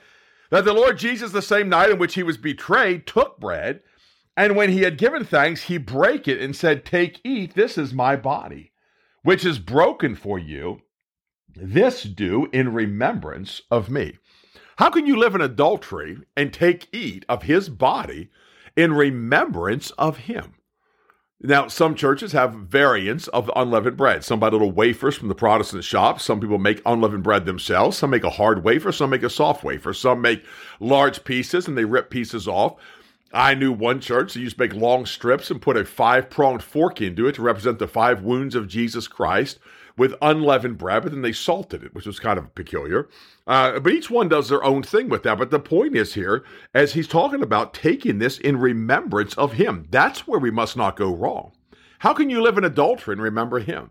That 0.51 0.65
the 0.65 0.73
Lord 0.73 0.99
Jesus, 0.99 1.33
the 1.33 1.43
same 1.43 1.69
night 1.69 1.91
in 1.91 1.99
which 1.99 2.15
he 2.15 2.23
was 2.23 2.37
betrayed, 2.37 3.07
took 3.07 3.41
bread, 3.41 3.81
and 4.37 4.57
when 4.57 4.71
he 4.71 4.83
had 4.83 4.99
given 4.99 5.25
thanks, 5.25 5.65
he 5.65 5.79
brake 5.79 6.29
it 6.29 6.41
and 6.41 6.55
said, 6.55 6.85
Take, 6.85 7.21
eat, 7.25 7.55
this 7.55 7.76
is 7.76 7.93
my 7.93 8.17
body, 8.17 8.73
which 9.23 9.45
is 9.45 9.59
broken 9.59 10.14
for 10.14 10.38
you. 10.38 10.83
This 11.54 12.02
do 12.04 12.49
in 12.52 12.73
remembrance 12.73 13.62
of 13.71 13.90
me. 13.90 14.19
How 14.76 14.90
can 14.90 15.07
you 15.07 15.16
live 15.16 15.35
in 15.35 15.40
adultery 15.40 16.19
and 16.37 16.52
take 16.52 16.88
eat 16.92 17.25
of 17.28 17.42
his 17.42 17.69
body 17.69 18.30
in 18.76 18.95
remembrance 18.95 19.90
of 19.92 20.19
him? 20.19 20.54
Now, 21.42 21.69
some 21.69 21.95
churches 21.95 22.33
have 22.33 22.54
variants 22.54 23.26
of 23.28 23.50
unleavened 23.57 23.97
bread. 23.97 24.25
Some 24.25 24.40
buy 24.40 24.49
little 24.49 24.71
wafers 24.71 25.16
from 25.16 25.28
the 25.28 25.35
Protestant 25.35 25.85
shops. 25.85 26.25
Some 26.25 26.38
people 26.38 26.59
make 26.59 26.83
unleavened 26.85 27.23
bread 27.23 27.47
themselves. 27.47 27.97
Some 27.97 28.11
make 28.11 28.25
a 28.25 28.30
hard 28.30 28.62
wafer. 28.62 28.92
Some 28.92 29.11
make 29.11 29.23
a 29.23 29.30
soft 29.30 29.64
wafer. 29.64 29.95
Some 29.95 30.21
make 30.21 30.45
large 30.80 31.25
pieces 31.25 31.66
and 31.66 31.78
they 31.78 31.85
rip 31.87 32.11
pieces 32.11 32.47
off. 32.47 32.76
I 33.33 33.54
knew 33.54 33.73
one 33.73 34.00
church 34.00 34.35
that 34.35 34.40
used 34.40 34.59
to 34.59 34.62
make 34.62 34.75
long 34.75 35.07
strips 35.07 35.50
and 35.50 35.62
put 35.62 35.76
a 35.76 35.85
five 35.85 36.28
pronged 36.28 36.62
fork 36.62 37.00
into 37.00 37.26
it 37.26 37.37
to 37.37 37.42
represent 37.42 37.78
the 37.78 37.88
five 37.88 38.23
wounds 38.23 38.54
of 38.54 38.69
Jesus 38.69 39.09
Christ 39.09 39.59
with 39.97 40.14
unleavened 40.23 40.78
bread, 40.78 41.02
but 41.02 41.12
then 41.12 41.23
they 41.23 41.32
salted 41.32 41.82
it, 41.82 41.94
which 41.94 42.06
was 42.06 42.18
kind 42.18 42.38
of 42.38 42.54
peculiar. 42.54 43.09
Uh, 43.47 43.78
but 43.80 43.92
each 43.92 44.11
one 44.11 44.28
does 44.28 44.49
their 44.49 44.64
own 44.64 44.82
thing 44.82 45.09
with 45.09 45.23
that. 45.25 45.38
But 45.38 45.50
the 45.50 45.61
point 45.61 45.97
is 45.97 46.14
here, 46.14 46.44
as 46.75 46.92
he's 46.92 47.09
talking 47.09 47.42
about 47.42 47.75
taking 47.75 48.18
this 48.18 48.38
in 48.38 48.56
remembrance 48.56 49.35
of 49.35 49.54
him, 49.54 49.87
that's 49.90 50.26
where 50.26 50.40
we 50.40 50.50
must 50.50 50.76
not 50.76 50.97
go 50.97 51.14
wrong. 51.14 51.52
How 52.00 52.14
can 52.14 52.30
you 52.30 52.40
live 52.40 52.56
in 52.56 52.64
adultery 52.64 53.12
and 53.12 53.23
remember 53.23 53.59
him? 53.59 53.90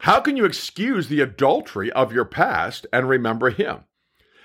How 0.00 0.20
can 0.20 0.36
you 0.36 0.44
excuse 0.44 1.08
the 1.08 1.20
adultery 1.20 1.90
of 1.92 2.12
your 2.12 2.24
past 2.24 2.86
and 2.92 3.08
remember 3.08 3.50
him? 3.50 3.84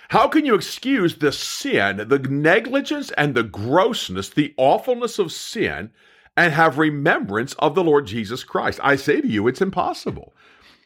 How 0.10 0.28
can 0.28 0.46
you 0.46 0.54
excuse 0.54 1.16
the 1.16 1.32
sin, 1.32 2.06
the 2.08 2.20
negligence 2.20 3.12
and 3.12 3.34
the 3.34 3.44
grossness, 3.44 4.30
the 4.30 4.54
awfulness 4.58 5.18
of 5.18 5.32
sin, 5.32 5.92
and 6.36 6.54
have 6.54 6.78
remembrance 6.78 7.54
of 7.54 7.74
the 7.74 7.84
Lord 7.84 8.06
Jesus 8.06 8.44
Christ? 8.44 8.80
I 8.84 8.96
say 8.96 9.22
to 9.22 9.28
you, 9.28 9.48
it's 9.48 9.62
impossible. 9.62 10.36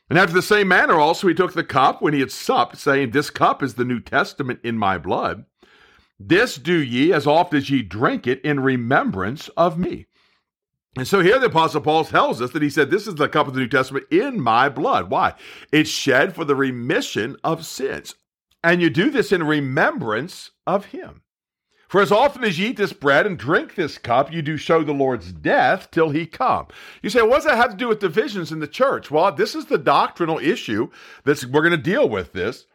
And 0.10 0.18
after 0.18 0.34
the 0.34 0.42
same 0.42 0.70
manner 0.70 0.96
also 0.96 1.28
he 1.28 1.34
took 1.34 1.54
the 1.54 1.64
cup 1.64 2.02
when 2.02 2.14
he 2.14 2.22
had 2.22 2.32
supped, 2.32 2.78
saying, 2.78 3.12
This 3.12 3.30
cup 3.30 3.62
is 3.62 3.74
the 3.74 3.86
New 3.86 4.00
Testament 4.00 4.60
in 4.64 4.78
my 4.78 4.98
blood. 4.98 5.46
This 6.20 6.56
do 6.56 6.78
ye 6.82 7.14
as 7.14 7.28
oft 7.28 7.54
as 7.54 7.70
ye 7.70 7.82
drink 7.82 8.26
it 8.26 8.42
in 8.42 8.60
remembrance 8.60 9.50
of 9.50 9.78
me. 9.78 10.08
And 10.98 11.08
so 11.08 11.22
here 11.22 11.38
the 11.38 11.46
Apostle 11.48 11.82
Paul 11.82 12.06
tells 12.06 12.42
us 12.42 12.52
that 12.52 12.64
he 12.64 12.72
said, 12.72 12.90
This 12.90 13.06
is 13.06 13.16
the 13.16 13.30
cup 13.30 13.48
of 13.48 13.54
the 13.54 13.60
New 13.60 13.68
Testament 13.68 14.08
in 14.10 14.42
my 14.42 14.68
blood. 14.68 15.10
Why? 15.10 15.36
It's 15.72 15.90
shed 15.90 16.34
for 16.34 16.44
the 16.44 16.56
remission 16.56 17.38
of 17.44 17.66
sins. 17.66 18.16
And 18.64 18.82
you 18.82 18.90
do 18.90 19.12
this 19.12 19.32
in 19.32 19.44
remembrance 19.44 20.52
of 20.66 20.86
him. 20.86 21.22
For 21.88 22.02
as 22.02 22.12
often 22.12 22.44
as 22.44 22.60
ye 22.60 22.70
eat 22.70 22.78
this 22.78 22.92
bread 22.92 23.26
and 23.26 23.38
drink 23.38 23.76
this 23.76 23.98
cup, 23.98 24.32
you 24.32 24.42
do 24.42 24.58
show 24.58 24.84
the 24.84 24.92
Lord's 24.92 25.32
death 25.32 25.90
till 25.90 26.10
he 26.10 26.26
come. 26.26 26.68
You 27.02 27.10
say, 27.10 27.22
what 27.22 27.38
does 27.38 27.46
that 27.46 27.56
have 27.56 27.72
to 27.72 27.78
do 27.78 27.88
with 27.88 28.00
divisions 28.00 28.52
in 28.52 28.60
the 28.60 28.68
church? 28.68 29.10
Well, 29.10 29.32
this 29.32 29.56
is 29.56 29.66
the 29.66 29.78
doctrinal 29.78 30.38
issue 30.38 30.90
that 31.24 31.46
we're 31.46 31.62
going 31.62 31.72
to 31.72 31.78
deal 31.78 32.10
with 32.10 32.34
this. 32.34 32.66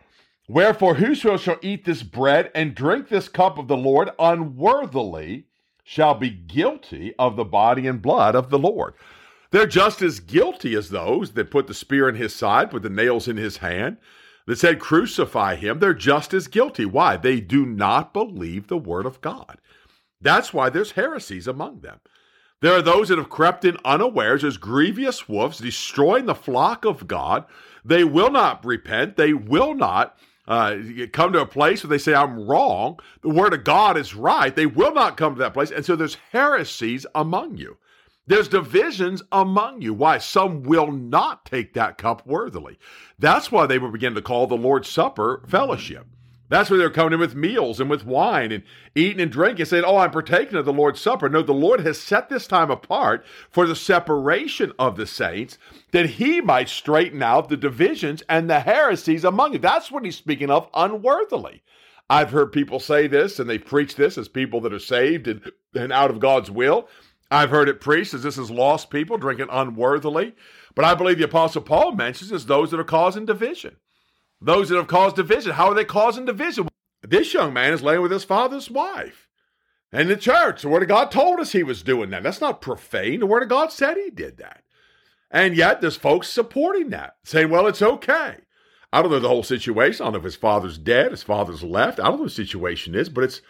Wherefore, 0.49 0.95
whoso 0.95 1.37
shall 1.37 1.59
eat 1.61 1.85
this 1.85 2.03
bread 2.03 2.51
and 2.55 2.75
drink 2.75 3.09
this 3.09 3.29
cup 3.29 3.59
of 3.59 3.69
the 3.69 3.77
Lord 3.77 4.11
unworthily 4.19 5.45
shall 5.85 6.15
be 6.15 6.31
guilty 6.31 7.15
of 7.19 7.37
the 7.37 7.45
body 7.45 7.87
and 7.87 8.01
blood 8.01 8.35
of 8.35 8.51
the 8.51 8.59
Lord. 8.59 8.95
They're 9.51 9.67
just 9.67 10.01
as 10.01 10.21
guilty 10.21 10.75
as 10.75 10.89
those 10.89 11.33
that 11.33 11.51
put 11.51 11.67
the 11.67 11.75
spear 11.75 12.09
in 12.09 12.15
his 12.15 12.35
side, 12.35 12.71
put 12.71 12.83
the 12.83 12.89
nails 12.89 13.29
in 13.29 13.37
his 13.37 13.59
hand, 13.59 13.99
that 14.47 14.59
said, 14.59 14.81
Crucify 14.81 15.57
him, 15.57 15.79
they're 15.79 15.95
just 15.95 16.35
as 16.35 16.49
guilty. 16.49 16.85
Why? 16.85 17.17
They 17.17 17.41
do 17.41 17.65
not 17.65 18.13
believe 18.13 18.69
the 18.69 18.79
word 18.79 19.07
of 19.07 19.21
God. 19.21 19.59
That's 20.21 20.53
why 20.53 20.71
there's 20.71 20.93
heresies 20.93 21.47
among 21.47 21.81
them. 21.81 22.01
There 22.61 22.73
are 22.73 22.83
those 22.83 23.09
that 23.09 23.19
have 23.19 23.29
crept 23.29 23.65
in 23.65 23.77
unawares 23.85 24.45
as 24.45 24.57
grievous 24.57 25.29
wolves, 25.29 25.59
destroying 25.59 26.27
the 26.27 26.35
flock 26.35 26.85
of 26.85 27.09
God. 27.09 27.45
They 27.85 28.05
will 28.05 28.31
not 28.31 28.65
repent. 28.65 29.17
They 29.17 29.33
will 29.33 29.75
not 29.75 30.17
uh, 30.47 30.77
come 31.13 31.33
to 31.33 31.41
a 31.41 31.47
place 31.47 31.83
where 31.83 31.89
they 31.89 31.99
say, 31.99 32.15
I'm 32.15 32.47
wrong. 32.47 33.01
The 33.23 33.31
word 33.31 33.53
of 33.53 33.65
God 33.65 33.97
is 33.97 34.15
right. 34.15 34.55
They 34.55 34.67
will 34.67 34.95
not 34.95 35.17
come 35.17 35.35
to 35.35 35.41
that 35.41 35.55
place. 35.55 35.73
And 35.73 35.85
so 35.85 35.97
there's 35.97 36.19
heresies 36.31 37.05
among 37.17 37.57
you. 37.57 37.79
There's 38.27 38.49
divisions 38.49 39.23
among 39.33 39.83
you. 39.83 39.93
Why? 39.95 40.19
Some 40.19 40.63
will 40.63 40.93
not 40.93 41.45
take 41.45 41.75
that 41.75 41.99
cup 41.99 42.27
worthily. 42.27 42.79
That's 43.19 43.51
why 43.51 43.67
they 43.67 43.79
will 43.79 43.91
begin 43.91 44.15
to 44.15 44.23
call 44.23 44.47
the 44.47 44.57
Lord's 44.57 44.89
Supper 44.89 45.45
fellowship. 45.49 46.07
That's 46.53 46.69
where 46.69 46.79
they're 46.79 46.91
coming 46.91 47.15
in 47.15 47.19
with 47.19 47.35
meals 47.35 47.81
and 47.81 47.89
with 47.89 48.05
wine 48.05 48.53
and 48.53 48.63
eating 48.95 49.23
and 49.23 49.33
drinking, 49.33 49.65
saying, 49.65 49.85
Oh, 49.87 49.97
I'm 49.97 50.11
partaking 50.11 50.59
of 50.59 50.67
the 50.67 50.73
Lord's 50.73 51.01
Supper. 51.01 51.31
No, 51.31 51.41
the 51.41 51.55
Lord 51.55 51.81
has 51.81 51.99
set 51.99 52.29
this 52.29 52.47
time 52.47 52.71
apart 52.71 53.25
for 53.51 53.67
the 53.67 53.75
separation 53.75 54.71
of 54.79 54.97
the 54.97 55.07
saints, 55.07 55.57
that 55.93 56.11
he 56.11 56.43
might 56.43 56.69
straighten 56.69 57.23
out 57.23 57.49
the 57.49 57.57
divisions 57.57 58.23
and 58.29 58.51
the 58.51 58.61
heresies 58.61 59.25
among 59.25 59.55
you. 59.55 59.61
That's 59.61 59.91
what 59.91 60.05
he's 60.05 60.17
speaking 60.17 60.51
of 60.51 60.69
unworthily. 60.75 61.63
I've 62.11 62.33
heard 62.33 62.53
people 62.53 62.81
say 62.81 63.07
this, 63.07 63.39
and 63.39 63.49
they 63.49 63.57
preach 63.57 63.97
this 63.97 64.19
as 64.19 64.29
people 64.29 64.61
that 64.61 64.75
are 64.75 64.79
saved 64.79 65.29
and, 65.29 65.51
and 65.75 65.91
out 65.91 66.11
of 66.11 66.21
God's 66.21 66.51
will. 66.51 66.87
I've 67.33 67.51
heard 67.51 67.69
it 67.69 67.81
preached 67.81 68.13
as 68.15 68.23
this 68.23 68.37
is 68.37 68.51
lost 68.51 68.91
people 68.91 69.17
drinking 69.17 69.49
unworthily. 69.51 70.35
But 70.75 70.85
I 70.85 70.95
believe 70.95 71.19
the 71.19 71.25
Apostle 71.25 71.63
Paul 71.63 71.93
mentions 71.93 72.31
is 72.31 72.47
those 72.47 72.71
that 72.71 72.81
are 72.81 72.85
causing 72.85 73.25
division. 73.25 73.77
Those 74.41 74.69
that 74.69 74.77
have 74.77 74.87
caused 74.87 75.17
division. 75.17 75.53
How 75.53 75.69
are 75.69 75.75
they 75.75 75.85
causing 75.85 76.27
division? 76.27 76.69
This 77.03 77.33
young 77.33 77.53
man 77.53 77.73
is 77.73 77.83
laying 77.83 78.03
with 78.03 78.11
his 78.11 78.25
father's 78.25 78.71
wife. 78.71 79.29
And 79.93 80.09
the 80.09 80.17
church, 80.17 80.63
the 80.63 80.69
Word 80.69 80.83
of 80.83 80.89
God 80.89 81.11
told 81.11 81.41
us 81.41 81.53
he 81.53 81.63
was 81.63 81.83
doing 81.83 82.11
that. 82.11 82.23
That's 82.23 82.41
not 82.41 82.63
profane. 82.63 83.21
The 83.21 83.27
Word 83.27 83.43
of 83.43 83.49
God 83.49 83.73
said 83.73 83.97
he 83.97 84.11
did 84.11 84.39
that. 84.39 84.63
And 85.31 85.57
yet 85.57 85.81
there's 85.81 85.97
folks 85.97 86.29
supporting 86.29 86.91
that, 86.91 87.17
saying, 87.25 87.51
well, 87.51 87.67
it's 87.67 87.83
okay. 87.83 88.37
I 88.93 89.01
don't 89.01 89.11
know 89.11 89.21
the 89.21 89.29
whole 89.29 89.43
situation. 89.43 90.03
I 90.03 90.07
don't 90.07 90.13
know 90.15 90.19
if 90.19 90.25
his 90.25 90.37
father's 90.37 90.77
dead, 90.77 91.11
his 91.11 91.23
father's 91.23 91.63
left. 91.63 91.99
I 91.99 92.05
don't 92.05 92.17
know 92.17 92.23
what 92.23 92.29
the 92.29 92.31
situation 92.31 92.95
is, 92.95 93.09
but 93.09 93.25
it's 93.25 93.41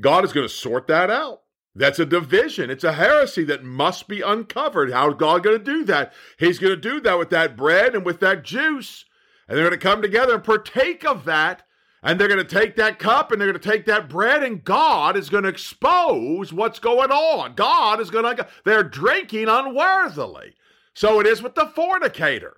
God 0.00 0.24
is 0.24 0.32
going 0.32 0.46
to 0.46 0.52
sort 0.52 0.86
that 0.86 1.10
out. 1.10 1.41
That's 1.74 1.98
a 1.98 2.06
division. 2.06 2.70
It's 2.70 2.84
a 2.84 2.92
heresy 2.92 3.44
that 3.44 3.64
must 3.64 4.06
be 4.06 4.20
uncovered. 4.20 4.92
How 4.92 5.10
is 5.10 5.16
God 5.16 5.42
going 5.42 5.58
to 5.58 5.64
do 5.64 5.84
that? 5.84 6.12
He's 6.38 6.58
going 6.58 6.74
to 6.74 6.80
do 6.80 7.00
that 7.00 7.18
with 7.18 7.30
that 7.30 7.56
bread 7.56 7.94
and 7.94 8.04
with 8.04 8.20
that 8.20 8.44
juice. 8.44 9.04
And 9.48 9.56
they're 9.56 9.68
going 9.68 9.78
to 9.78 9.88
come 9.88 10.02
together 10.02 10.34
and 10.34 10.44
partake 10.44 11.04
of 11.04 11.24
that. 11.24 11.62
And 12.02 12.18
they're 12.18 12.28
going 12.28 12.44
to 12.44 12.60
take 12.60 12.74
that 12.76 12.98
cup 12.98 13.30
and 13.30 13.40
they're 13.40 13.50
going 13.50 13.62
to 13.62 13.70
take 13.70 13.86
that 13.86 14.08
bread, 14.08 14.42
and 14.42 14.64
God 14.64 15.16
is 15.16 15.30
going 15.30 15.44
to 15.44 15.48
expose 15.48 16.52
what's 16.52 16.80
going 16.80 17.12
on. 17.12 17.54
God 17.54 18.00
is 18.00 18.10
going 18.10 18.36
to, 18.36 18.48
they're 18.64 18.82
drinking 18.82 19.46
unworthily. 19.48 20.54
So 20.94 21.20
it 21.20 21.28
is 21.28 21.42
with 21.42 21.54
the 21.54 21.66
fornicator. 21.66 22.56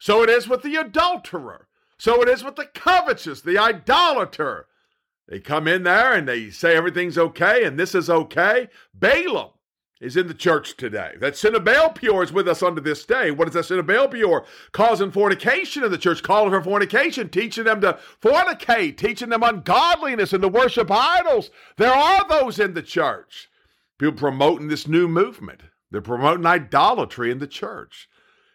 So 0.00 0.24
it 0.24 0.28
is 0.28 0.48
with 0.48 0.62
the 0.62 0.74
adulterer. 0.74 1.68
So 1.98 2.20
it 2.20 2.28
is 2.28 2.42
with 2.42 2.56
the 2.56 2.66
covetous, 2.66 3.42
the 3.42 3.58
idolater, 3.58 4.66
they 5.30 5.38
come 5.38 5.68
in 5.68 5.84
there 5.84 6.12
and 6.12 6.28
they 6.28 6.50
say 6.50 6.76
everything's 6.76 7.16
okay 7.16 7.64
and 7.64 7.78
this 7.78 7.94
is 7.94 8.10
okay. 8.10 8.68
Balaam 8.92 9.50
is 10.00 10.16
in 10.16 10.26
the 10.26 10.34
church 10.34 10.76
today. 10.76 11.12
That 11.20 11.36
sin 11.36 11.54
of 11.54 11.64
Baal 11.64 11.90
Peor 11.90 12.24
is 12.24 12.32
with 12.32 12.48
us 12.48 12.64
unto 12.64 12.80
this 12.80 13.04
day. 13.04 13.30
What 13.30 13.46
is 13.46 13.54
that 13.54 13.66
sin 13.66 13.78
of 13.78 13.86
Baal 13.86 14.08
Peor? 14.08 14.44
Causing 14.72 15.12
fornication 15.12 15.84
in 15.84 15.92
the 15.92 15.98
church, 15.98 16.24
calling 16.24 16.50
for 16.50 16.60
fornication, 16.60 17.28
teaching 17.28 17.64
them 17.64 17.80
to 17.82 17.96
fornicate, 18.20 18.96
teaching 18.96 19.28
them 19.28 19.44
ungodliness 19.44 20.32
and 20.32 20.42
to 20.42 20.48
worship 20.48 20.90
idols. 20.90 21.50
There 21.76 21.94
are 21.94 22.26
those 22.28 22.58
in 22.58 22.74
the 22.74 22.82
church. 22.82 23.48
People 23.98 24.16
promoting 24.16 24.66
this 24.66 24.88
new 24.88 25.06
movement. 25.06 25.60
They're 25.92 26.00
promoting 26.00 26.46
idolatry 26.46 27.30
in 27.30 27.38
the 27.38 27.46
church. 27.46 28.08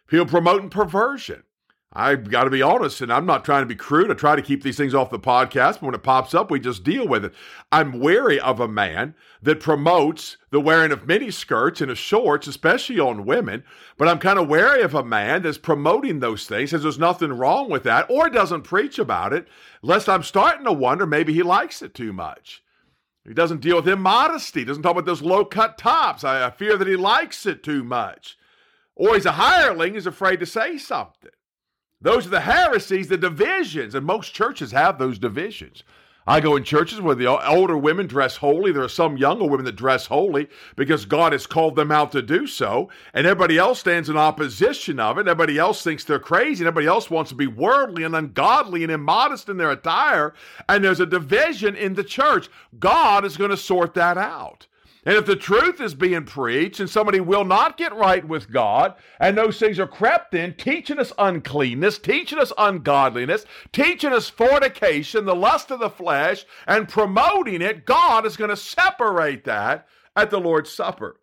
People 0.08 0.26
promoting 0.26 0.68
perversion. 0.68 1.44
I've 1.98 2.30
got 2.30 2.44
to 2.44 2.50
be 2.50 2.60
honest, 2.60 3.00
and 3.00 3.10
I'm 3.10 3.24
not 3.24 3.42
trying 3.42 3.62
to 3.62 3.66
be 3.66 3.74
crude. 3.74 4.10
I 4.10 4.14
try 4.14 4.36
to 4.36 4.42
keep 4.42 4.62
these 4.62 4.76
things 4.76 4.94
off 4.94 5.08
the 5.08 5.18
podcast, 5.18 5.74
but 5.74 5.84
when 5.84 5.94
it 5.94 6.02
pops 6.02 6.34
up, 6.34 6.50
we 6.50 6.60
just 6.60 6.84
deal 6.84 7.08
with 7.08 7.24
it. 7.24 7.32
I'm 7.72 8.00
wary 8.00 8.38
of 8.38 8.60
a 8.60 8.68
man 8.68 9.14
that 9.40 9.60
promotes 9.60 10.36
the 10.50 10.60
wearing 10.60 10.92
of 10.92 11.06
mini 11.06 11.30
skirts 11.30 11.80
and 11.80 11.90
of 11.90 11.96
shorts, 11.96 12.46
especially 12.46 13.00
on 13.00 13.24
women. 13.24 13.64
But 13.96 14.08
I'm 14.08 14.18
kind 14.18 14.38
of 14.38 14.46
wary 14.46 14.82
of 14.82 14.94
a 14.94 15.02
man 15.02 15.40
that's 15.40 15.56
promoting 15.56 16.20
those 16.20 16.46
things, 16.46 16.68
says 16.68 16.82
there's 16.82 16.98
nothing 16.98 17.32
wrong 17.32 17.70
with 17.70 17.84
that, 17.84 18.10
or 18.10 18.28
doesn't 18.28 18.62
preach 18.62 18.98
about 18.98 19.32
it, 19.32 19.48
lest 19.80 20.06
I'm 20.06 20.22
starting 20.22 20.66
to 20.66 20.72
wonder 20.72 21.06
maybe 21.06 21.32
he 21.32 21.42
likes 21.42 21.80
it 21.80 21.94
too 21.94 22.12
much. 22.12 22.62
He 23.26 23.32
doesn't 23.32 23.62
deal 23.62 23.76
with 23.76 23.88
immodesty, 23.88 24.66
doesn't 24.66 24.82
talk 24.82 24.92
about 24.92 25.06
those 25.06 25.22
low 25.22 25.46
cut 25.46 25.78
tops. 25.78 26.24
I, 26.24 26.46
I 26.46 26.50
fear 26.50 26.76
that 26.76 26.86
he 26.86 26.96
likes 26.96 27.46
it 27.46 27.62
too 27.62 27.82
much. 27.82 28.36
Or 28.94 29.14
he's 29.14 29.24
a 29.24 29.32
hireling, 29.32 29.94
he's 29.94 30.06
afraid 30.06 30.40
to 30.40 30.46
say 30.46 30.76
something. 30.76 31.30
Those 32.00 32.26
are 32.26 32.30
the 32.30 32.40
heresies, 32.40 33.08
the 33.08 33.16
divisions, 33.16 33.94
and 33.94 34.04
most 34.04 34.34
churches 34.34 34.72
have 34.72 34.98
those 34.98 35.18
divisions. 35.18 35.82
I 36.28 36.40
go 36.40 36.56
in 36.56 36.64
churches 36.64 37.00
where 37.00 37.14
the 37.14 37.28
older 37.28 37.78
women 37.78 38.08
dress 38.08 38.36
holy. 38.36 38.72
There 38.72 38.82
are 38.82 38.88
some 38.88 39.16
younger 39.16 39.44
women 39.44 39.64
that 39.66 39.76
dress 39.76 40.06
holy 40.06 40.48
because 40.74 41.04
God 41.04 41.32
has 41.32 41.46
called 41.46 41.76
them 41.76 41.92
out 41.92 42.10
to 42.12 42.22
do 42.22 42.48
so. 42.48 42.90
And 43.14 43.26
everybody 43.26 43.58
else 43.58 43.78
stands 43.78 44.08
in 44.08 44.16
opposition 44.16 44.98
of 44.98 45.18
it. 45.18 45.28
Everybody 45.28 45.56
else 45.56 45.84
thinks 45.84 46.02
they're 46.02 46.18
crazy. 46.18 46.64
And 46.64 46.68
everybody 46.68 46.88
else 46.88 47.10
wants 47.10 47.28
to 47.30 47.36
be 47.36 47.46
worldly 47.46 48.02
and 48.02 48.16
ungodly 48.16 48.82
and 48.82 48.90
immodest 48.90 49.48
in 49.48 49.56
their 49.56 49.70
attire. 49.70 50.34
And 50.68 50.82
there's 50.82 50.98
a 50.98 51.06
division 51.06 51.76
in 51.76 51.94
the 51.94 52.04
church. 52.04 52.48
God 52.76 53.24
is 53.24 53.36
going 53.36 53.50
to 53.50 53.56
sort 53.56 53.94
that 53.94 54.18
out. 54.18 54.66
And 55.06 55.14
if 55.14 55.24
the 55.24 55.36
truth 55.36 55.80
is 55.80 55.94
being 55.94 56.24
preached 56.24 56.80
and 56.80 56.90
somebody 56.90 57.20
will 57.20 57.44
not 57.44 57.76
get 57.76 57.94
right 57.94 58.26
with 58.26 58.50
God, 58.50 58.96
and 59.20 59.38
those 59.38 59.56
things 59.56 59.78
are 59.78 59.86
crept 59.86 60.34
in, 60.34 60.54
teaching 60.54 60.98
us 60.98 61.12
uncleanness, 61.16 61.98
teaching 61.98 62.40
us 62.40 62.52
ungodliness, 62.58 63.46
teaching 63.72 64.12
us 64.12 64.28
fornication, 64.28 65.24
the 65.24 65.36
lust 65.36 65.70
of 65.70 65.78
the 65.78 65.88
flesh, 65.90 66.44
and 66.66 66.88
promoting 66.88 67.62
it, 67.62 67.86
God 67.86 68.26
is 68.26 68.36
going 68.36 68.50
to 68.50 68.56
separate 68.56 69.44
that 69.44 69.86
at 70.16 70.30
the 70.30 70.40
Lord's 70.40 70.72
Supper. 70.72 71.20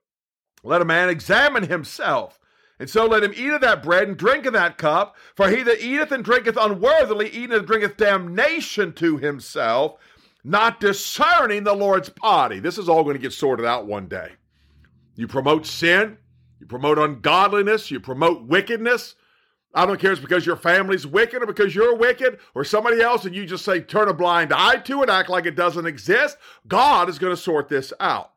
Let 0.63 0.81
a 0.81 0.85
man 0.85 1.09
examine 1.09 1.67
himself. 1.67 2.39
And 2.79 2.89
so 2.89 3.05
let 3.05 3.23
him 3.23 3.33
eat 3.35 3.51
of 3.51 3.61
that 3.61 3.83
bread 3.83 4.07
and 4.07 4.17
drink 4.17 4.45
of 4.45 4.53
that 4.53 4.77
cup. 4.77 5.15
For 5.35 5.49
he 5.49 5.61
that 5.63 5.83
eateth 5.83 6.11
and 6.11 6.23
drinketh 6.23 6.57
unworthily 6.57 7.29
eateth 7.29 7.59
and 7.59 7.67
drinketh 7.67 7.97
damnation 7.97 8.93
to 8.93 9.17
himself, 9.17 9.99
not 10.43 10.79
discerning 10.79 11.63
the 11.63 11.73
Lord's 11.73 12.09
body. 12.09 12.59
This 12.59 12.77
is 12.77 12.89
all 12.89 13.03
going 13.03 13.15
to 13.15 13.21
get 13.21 13.33
sorted 13.33 13.65
out 13.65 13.87
one 13.87 14.07
day. 14.07 14.31
You 15.15 15.27
promote 15.27 15.65
sin, 15.65 16.17
you 16.59 16.65
promote 16.65 16.97
ungodliness, 16.97 17.91
you 17.91 17.99
promote 17.99 18.43
wickedness. 18.43 19.15
I 19.75 19.85
don't 19.85 19.99
care 19.99 20.11
if 20.11 20.19
it's 20.19 20.25
because 20.25 20.45
your 20.45 20.55
family's 20.55 21.07
wicked 21.07 21.41
or 21.41 21.45
because 21.47 21.73
you're 21.73 21.95
wicked 21.95 22.39
or 22.53 22.63
somebody 22.63 23.01
else, 23.01 23.25
and 23.25 23.35
you 23.35 23.45
just 23.45 23.65
say, 23.65 23.79
turn 23.79 24.07
a 24.07 24.13
blind 24.13 24.53
eye 24.53 24.77
to 24.77 25.01
it, 25.01 25.09
act 25.09 25.29
like 25.29 25.45
it 25.45 25.55
doesn't 25.55 25.87
exist. 25.87 26.37
God 26.67 27.09
is 27.09 27.17
going 27.17 27.33
to 27.33 27.41
sort 27.41 27.69
this 27.69 27.91
out. 27.99 28.31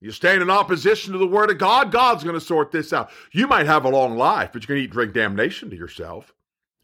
You 0.00 0.10
stand 0.10 0.42
in 0.42 0.50
opposition 0.50 1.12
to 1.12 1.18
the 1.18 1.26
word 1.26 1.50
of 1.50 1.58
God, 1.58 1.92
God's 1.92 2.24
going 2.24 2.34
to 2.34 2.40
sort 2.40 2.70
this 2.70 2.92
out. 2.92 3.10
You 3.32 3.46
might 3.46 3.66
have 3.66 3.84
a 3.84 3.88
long 3.88 4.16
life, 4.16 4.50
but 4.52 4.62
you're 4.62 4.74
going 4.74 4.80
to 4.80 4.84
eat 4.84 4.92
drink 4.92 5.14
damnation 5.14 5.70
to 5.70 5.76
yourself 5.76 6.34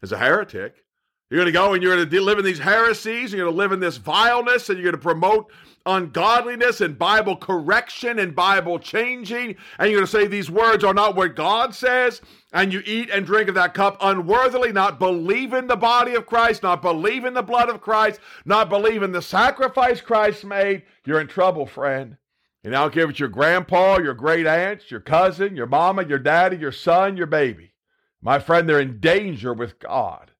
as 0.01 0.11
a 0.11 0.17
heretic. 0.17 0.82
You're 1.29 1.39
going 1.39 1.51
to 1.51 1.51
go 1.51 1.73
and 1.73 1.81
you're 1.81 1.95
going 1.95 2.09
to 2.09 2.21
live 2.21 2.37
in 2.37 2.45
these 2.45 2.59
heresies. 2.59 3.31
You're 3.31 3.45
going 3.45 3.53
to 3.53 3.57
live 3.57 3.71
in 3.71 3.79
this 3.79 3.97
vileness 3.97 4.69
and 4.69 4.77
you're 4.77 4.91
going 4.91 4.99
to 4.99 5.01
promote 5.01 5.51
ungodliness 5.85 6.81
and 6.81 6.97
Bible 6.97 7.35
correction 7.35 8.19
and 8.19 8.35
Bible 8.35 8.79
changing. 8.79 9.55
And 9.79 9.89
you're 9.89 9.99
going 9.99 10.05
to 10.05 10.11
say 10.11 10.27
these 10.27 10.51
words 10.51 10.83
are 10.83 10.93
not 10.93 11.15
what 11.15 11.35
God 11.35 11.73
says. 11.73 12.21
And 12.51 12.71
you 12.71 12.83
eat 12.85 13.09
and 13.09 13.25
drink 13.25 13.49
of 13.49 13.55
that 13.55 13.73
cup 13.73 13.97
unworthily, 14.01 14.71
not 14.71 14.99
believe 14.99 15.53
in 15.53 15.67
the 15.67 15.75
body 15.75 16.13
of 16.13 16.27
Christ, 16.27 16.63
not 16.63 16.81
believe 16.81 17.25
in 17.25 17.33
the 17.33 17.41
blood 17.41 17.69
of 17.69 17.81
Christ, 17.81 18.19
not 18.45 18.69
believe 18.69 19.01
in 19.01 19.11
the 19.11 19.21
sacrifice 19.21 20.01
Christ 20.01 20.45
made. 20.45 20.83
You're 21.05 21.21
in 21.21 21.27
trouble, 21.27 21.65
friend. 21.65 22.17
And 22.63 22.75
I 22.75 22.81
don't 22.81 22.93
care 22.93 23.03
if 23.03 23.09
it's 23.09 23.19
your 23.19 23.29
grandpa, 23.29 23.97
your 23.97 24.13
great 24.13 24.47
aunts, 24.47 24.89
your 24.89 25.01
cousin, 25.01 25.55
your 25.55 25.67
mama, 25.67 26.05
your 26.05 26.19
daddy, 26.19 26.57
your 26.57 26.71
son, 26.71 27.17
your 27.17 27.27
baby. 27.27 27.73
My 28.21 28.39
friend, 28.39 28.69
they're 28.69 28.79
in 28.79 29.01
danger 29.01 29.53
with 29.53 29.79
God. 29.79 30.31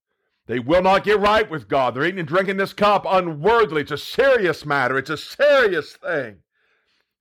They 0.45 0.59
will 0.59 0.81
not 0.81 1.05
get 1.05 1.19
right 1.19 1.49
with 1.49 1.69
God. 1.69 1.95
They're 1.95 2.05
eating 2.05 2.19
and 2.19 2.27
drinking 2.27 2.57
this 2.57 2.73
cup 2.73 3.05
unworthily. 3.07 3.81
It's 3.81 3.91
a 3.91 3.97
serious 3.97 4.65
matter. 4.65 4.97
It's 4.97 5.09
a 5.09 5.17
serious 5.17 5.93
thing. 5.93 6.39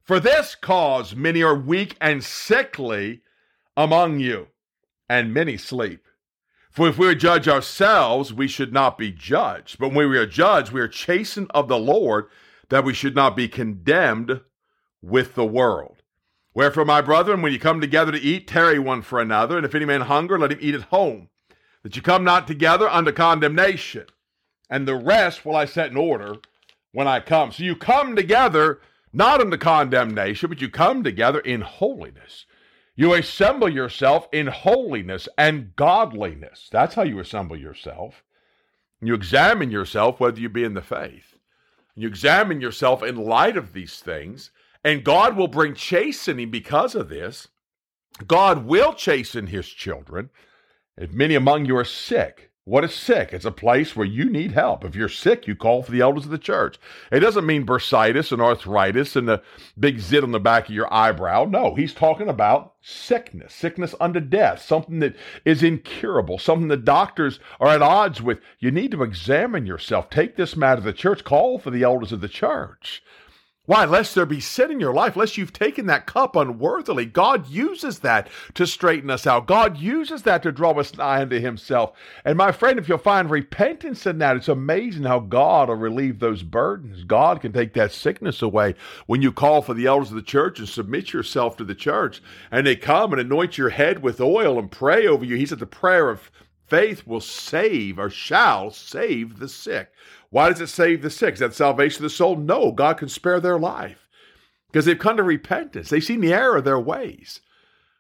For 0.03 0.19
this 0.19 0.57
cause, 0.57 1.15
many 1.15 1.43
are 1.43 1.55
weak 1.55 1.97
and 2.01 2.25
sickly 2.25 3.23
among 3.77 4.19
you, 4.19 4.49
and 5.09 5.33
many 5.33 5.57
sleep. 5.57 6.07
For 6.71 6.89
if 6.89 6.99
we 6.99 7.15
judge 7.15 7.47
ourselves, 7.47 8.33
we 8.33 8.49
should 8.49 8.73
not 8.73 8.99
be 8.99 9.13
judged. 9.13 9.79
But 9.79 9.93
when 9.93 10.09
we 10.09 10.19
are 10.19 10.27
judged, 10.27 10.73
we 10.73 10.81
are 10.81 10.89
chastened 10.89 11.51
of 11.55 11.69
the 11.69 11.79
Lord, 11.79 12.27
that 12.71 12.85
we 12.85 12.95
should 12.95 13.15
not 13.15 13.37
be 13.37 13.47
condemned 13.47 14.41
with 15.03 15.35
the 15.35 15.45
world. 15.45 16.03
Wherefore, 16.55 16.85
my 16.85 17.01
brethren, 17.01 17.43
when 17.43 17.53
you 17.53 17.59
come 17.59 17.81
together 17.81 18.13
to 18.13 18.21
eat, 18.21 18.49
tarry 18.49 18.79
one 18.79 19.03
for 19.03 19.21
another, 19.21 19.57
and 19.57 19.65
if 19.65 19.75
any 19.75 19.85
man 19.85 20.03
hunger, 20.03 20.39
let 20.39 20.53
him 20.53 20.59
eat 20.61 20.75
at 20.75 20.83
home, 20.83 21.29
that 21.83 21.97
you 21.97 22.03
come 22.03 22.25
not 22.25 22.47
together 22.47 22.89
under 22.89 23.13
condemnation. 23.13 24.07
And 24.71 24.87
the 24.87 24.95
rest 24.95 25.45
will 25.45 25.57
I 25.57 25.65
set 25.65 25.91
in 25.91 25.97
order 25.97 26.37
when 26.93 27.07
I 27.07 27.21
come. 27.21 27.53
So 27.53 27.63
you 27.63 27.77
come 27.77 28.17
together 28.17 28.81
not 29.13 29.41
under 29.41 29.57
condemnation, 29.57 30.49
but 30.49 30.61
you 30.61 30.71
come 30.71 31.05
together 31.05 31.41
in 31.41 31.61
holiness. 31.61 32.47
You 32.95 33.15
assemble 33.15 33.69
yourself 33.69 34.29
in 34.33 34.47
holiness 34.47 35.29
and 35.37 35.75
godliness. 35.77 36.69
That's 36.71 36.95
how 36.95 37.03
you 37.03 37.19
assemble 37.19 37.57
yourself. 37.57 38.23
You 39.01 39.15
examine 39.15 39.71
yourself 39.71 40.21
whether 40.21 40.41
you 40.41 40.49
be 40.49 40.65
in 40.65 40.75
the 40.75 40.83
faith. 40.83 41.35
You 41.95 42.09
examine 42.09 42.61
yourself 42.61 43.03
in 43.03 43.17
light 43.17 43.57
of 43.57 43.73
these 43.73 43.99
things, 44.01 44.51
and 44.85 45.05
God 45.05 45.37
will 45.37 45.49
bring 45.49 45.75
chastening 45.75 46.51
because 46.51 46.95
of 46.95 47.09
this. 47.09 47.49
God 48.27 48.65
will 48.65 48.95
chasten 48.95 49.49
his 49.49 49.69
children. 49.69 50.31
If 50.97 51.13
many 51.13 51.35
among 51.35 51.65
you 51.65 51.77
are 51.79 51.85
sick, 51.85 52.51
what 52.65 52.85
is 52.85 52.95
sick? 52.95 53.33
It's 53.33 53.47
a 53.47 53.51
place 53.51 53.97
where 53.97 54.07
you 54.07 54.29
need 54.29 54.53
help. 54.53 54.85
If 54.85 54.95
you're 54.95 55.09
sick, 55.09 55.49
you 55.49 55.57
call 55.57 55.83
for 55.83 55.91
the 55.91 56.03
elders 56.03 56.27
of 56.27 56.31
the 56.31 56.39
church. 56.39 56.79
It 57.11 57.21
doesn't 57.21 57.47
mean 57.47 57.65
bursitis 57.65 58.31
and 58.31 58.43
arthritis 58.43 59.17
and 59.17 59.27
the 59.27 59.43
big 59.79 60.01
zit 60.01 60.23
on 60.23 60.33
the 60.33 60.39
back 60.39 60.69
of 60.69 60.75
your 60.75 60.93
eyebrow. 60.93 61.47
No, 61.47 61.75
he's 61.75 61.95
talking 61.95 62.29
about 62.29 62.75
sickness, 62.83 63.55
sickness 63.55 63.95
unto 64.01 64.21
death, 64.21 64.61
something 64.61 64.99
that 64.99 65.17
is 65.47 65.63
incurable, 65.63 66.39
something 66.39 66.69
the 66.69 66.77
doctors 66.77 67.41
are 67.59 67.69
at 67.69 67.83
odds 67.83 68.21
with. 68.21 68.39
You 68.59 68.71
need 68.71 68.91
to 68.91 69.03
examine 69.03 69.65
yourself. 69.65 70.11
Take 70.11 70.37
this 70.37 70.57
matter 70.57 70.83
to 70.83 70.85
the 70.85 70.93
church. 70.93 71.25
Call 71.25 71.59
for 71.59 71.71
the 71.71 71.85
elders 71.85 72.13
of 72.13 72.21
the 72.21 72.29
church. 72.29 73.03
Why, 73.65 73.85
lest 73.85 74.17
there 74.17 74.27
be 74.27 74.41
sin 74.41 74.73
in 74.73 74.81
your 74.81 74.93
life, 74.93 75.17
lest 75.17 75.39
you've 75.39 75.53
taken 75.53 75.87
that 75.87 76.05
cup 76.05 76.35
unworthily. 76.35 77.07
God 77.07 77.49
uses 77.49 78.01
that 78.01 78.29
to 78.55 78.67
straighten 78.67 79.09
us 79.09 79.25
out. 79.25 79.47
God 79.47 79.79
uses 79.79 80.25
that 80.25 80.43
to 80.43 80.51
draw 80.51 80.73
us 80.73 80.97
nigh 80.97 81.23
unto 81.23 81.39
Himself. 81.39 81.93
And 82.25 82.37
my 82.37 82.51
friend, 82.51 82.77
if 82.77 82.89
you'll 82.89 82.99
find 82.99 83.31
repentance 83.31 84.05
in 84.05 84.19
that, 84.19 84.37
it's 84.37 84.49
amazing 84.49 85.05
how 85.05 85.21
God 85.21 85.69
will 85.69 85.77
relieve 85.77 86.19
those 86.19 86.43
burdens. 86.43 87.05
God 87.05 87.41
can 87.41 87.53
take 87.53 87.73
that 87.75 87.93
sickness 87.93 88.43
away 88.43 88.75
when 89.07 89.23
you 89.23 89.31
call 89.31 89.63
for 89.63 89.75
the 89.75 89.87
elders 89.87 90.11
of 90.11 90.17
the 90.17 90.23
church 90.23 90.59
and 90.59 90.69
submit 90.69 91.13
yourself 91.13 91.57
to 91.59 91.65
the 91.65 91.77
church. 91.77 92.21
And 92.51 92.67
they 92.67 92.75
come 92.75 93.13
and 93.13 93.21
anoint 93.21 93.59
your 93.59 93.71
head 93.71 94.03
with 94.03 94.21
oil 94.21 94.59
and 94.59 94.73
pray 94.73 95.07
over 95.07 95.25
you. 95.25 95.37
He 95.37 95.47
said 95.47 95.61
the 95.61 95.67
prayer 95.67 96.11
of 96.11 96.33
faith 96.73 97.07
will 97.07 97.21
save 97.21 97.99
or 97.99 98.09
shall 98.09 98.71
save 98.71 99.39
the 99.39 99.49
sick. 99.49 99.93
Why 100.31 100.49
does 100.49 100.63
it 100.63 100.69
save 100.69 101.03
the 101.03 101.11
sick? 101.11 101.35
Is 101.35 101.41
that 101.41 101.53
salvation 101.53 101.99
of 101.99 102.11
the 102.11 102.17
soul? 102.17 102.35
No, 102.35 102.73
God 102.73 102.97
can 102.97 103.11
spare 103.11 103.41
their 103.41 103.59
life 103.59 104.09
because 104.69 104.87
they've 104.87 104.99
come 104.99 105.19
to 105.19 105.23
repentance. 105.23 105.91
They've 105.91 106.03
seen 106.03 106.23
the 106.23 106.33
error 106.33 106.57
of 106.57 106.65
their 106.65 106.81
ways. 106.81 107.43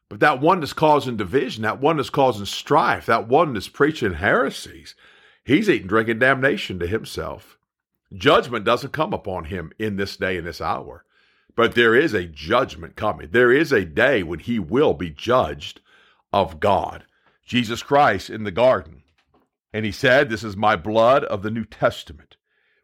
But 0.08 0.20
that 0.20 0.40
one 0.40 0.60
that's 0.60 0.72
causing 0.72 1.18
division, 1.18 1.64
that 1.64 1.82
one 1.82 1.98
that's 1.98 2.08
causing 2.08 2.46
strife, 2.46 3.04
that 3.04 3.28
one 3.28 3.52
that's 3.52 3.68
preaching 3.68 4.14
heresies, 4.14 4.94
he's 5.44 5.68
eating, 5.68 5.86
drinking 5.86 6.20
damnation 6.20 6.78
to 6.78 6.86
himself. 6.86 7.58
Judgment 8.14 8.64
doesn't 8.64 8.94
come 8.94 9.12
upon 9.12 9.44
him 9.44 9.70
in 9.78 9.96
this 9.96 10.16
day 10.16 10.38
and 10.38 10.46
this 10.46 10.62
hour. 10.62 11.04
But 11.54 11.74
there 11.74 11.94
is 11.94 12.14
a 12.14 12.24
judgment 12.24 12.96
coming. 12.96 13.28
There 13.32 13.52
is 13.52 13.70
a 13.70 13.84
day 13.84 14.22
when 14.22 14.38
he 14.38 14.58
will 14.58 14.94
be 14.94 15.10
judged 15.10 15.82
of 16.32 16.58
God. 16.58 17.04
Jesus 17.44 17.82
Christ 17.82 18.30
in 18.30 18.44
the 18.44 18.50
garden 18.50 19.02
and 19.72 19.84
he 19.84 19.92
said, 19.92 20.28
This 20.28 20.44
is 20.44 20.56
my 20.56 20.76
blood 20.76 21.24
of 21.24 21.42
the 21.42 21.50
New 21.50 21.64
Testament, 21.64 22.36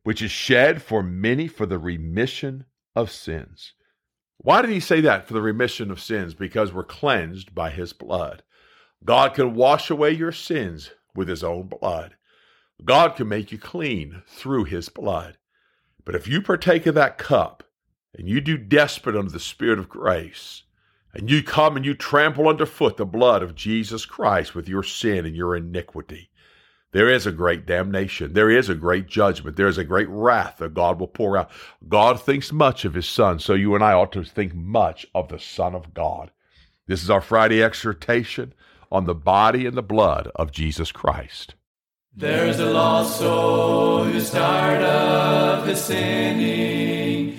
which 0.04 0.22
is 0.22 0.30
shed 0.30 0.82
for 0.82 1.02
many 1.02 1.46
for 1.46 1.66
the 1.66 1.78
remission 1.78 2.64
of 2.96 3.10
sins. 3.10 3.74
Why 4.38 4.62
did 4.62 4.70
he 4.70 4.80
say 4.80 5.00
that 5.02 5.26
for 5.26 5.34
the 5.34 5.42
remission 5.42 5.90
of 5.90 6.00
sins? 6.00 6.34
Because 6.34 6.72
we're 6.72 6.84
cleansed 6.84 7.54
by 7.54 7.70
his 7.70 7.92
blood. 7.92 8.42
God 9.04 9.34
can 9.34 9.54
wash 9.54 9.90
away 9.90 10.12
your 10.12 10.32
sins 10.32 10.90
with 11.14 11.28
his 11.28 11.44
own 11.44 11.68
blood. 11.68 12.16
God 12.84 13.16
can 13.16 13.28
make 13.28 13.50
you 13.52 13.58
clean 13.58 14.22
through 14.26 14.64
his 14.64 14.88
blood. 14.88 15.36
But 16.04 16.14
if 16.14 16.28
you 16.28 16.40
partake 16.40 16.86
of 16.86 16.94
that 16.94 17.18
cup 17.18 17.64
and 18.16 18.28
you 18.28 18.40
do 18.40 18.56
desperate 18.56 19.16
under 19.16 19.30
the 19.30 19.40
Spirit 19.40 19.78
of 19.78 19.88
grace, 19.88 20.62
and 21.14 21.30
you 21.30 21.42
come 21.42 21.76
and 21.76 21.84
you 21.84 21.94
trample 21.94 22.48
underfoot 22.48 22.96
the 22.96 23.06
blood 23.06 23.42
of 23.42 23.54
Jesus 23.54 24.04
Christ 24.04 24.54
with 24.54 24.68
your 24.68 24.82
sin 24.82 25.26
and 25.26 25.34
your 25.34 25.56
iniquity, 25.56 26.30
there 26.92 27.10
is 27.10 27.26
a 27.26 27.32
great 27.32 27.66
damnation. 27.66 28.32
There 28.32 28.50
is 28.50 28.68
a 28.68 28.74
great 28.74 29.06
judgment. 29.08 29.56
There 29.56 29.68
is 29.68 29.78
a 29.78 29.84
great 29.84 30.08
wrath 30.08 30.56
that 30.58 30.72
God 30.72 30.98
will 30.98 31.08
pour 31.08 31.36
out. 31.36 31.50
God 31.86 32.20
thinks 32.20 32.50
much 32.50 32.84
of 32.84 32.94
his 32.94 33.06
Son, 33.06 33.38
so 33.38 33.52
you 33.52 33.74
and 33.74 33.84
I 33.84 33.92
ought 33.92 34.12
to 34.12 34.24
think 34.24 34.54
much 34.54 35.06
of 35.14 35.28
the 35.28 35.38
Son 35.38 35.74
of 35.74 35.92
God. 35.92 36.30
This 36.86 37.02
is 37.02 37.10
our 37.10 37.20
Friday 37.20 37.62
exhortation 37.62 38.54
on 38.90 39.04
the 39.04 39.14
body 39.14 39.66
and 39.66 39.76
the 39.76 39.82
blood 39.82 40.30
of 40.34 40.50
Jesus 40.50 40.90
Christ. 40.90 41.54
There's 42.16 42.58
a 42.58 42.70
lost 42.70 43.18
soul 43.18 44.04
who's 44.04 44.30
tired 44.30 44.82
of 44.82 45.66
his 45.66 45.84
sinning, 45.84 47.38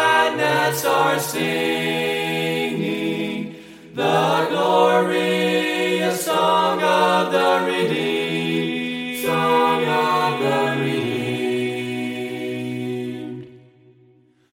let's 0.71 1.31
singing 1.33 2.75
the 3.93 4.47
glorious 4.49 6.23
song 6.23 6.81
of 6.81 7.33
the 7.33 7.65
redeemed. 7.65 8.00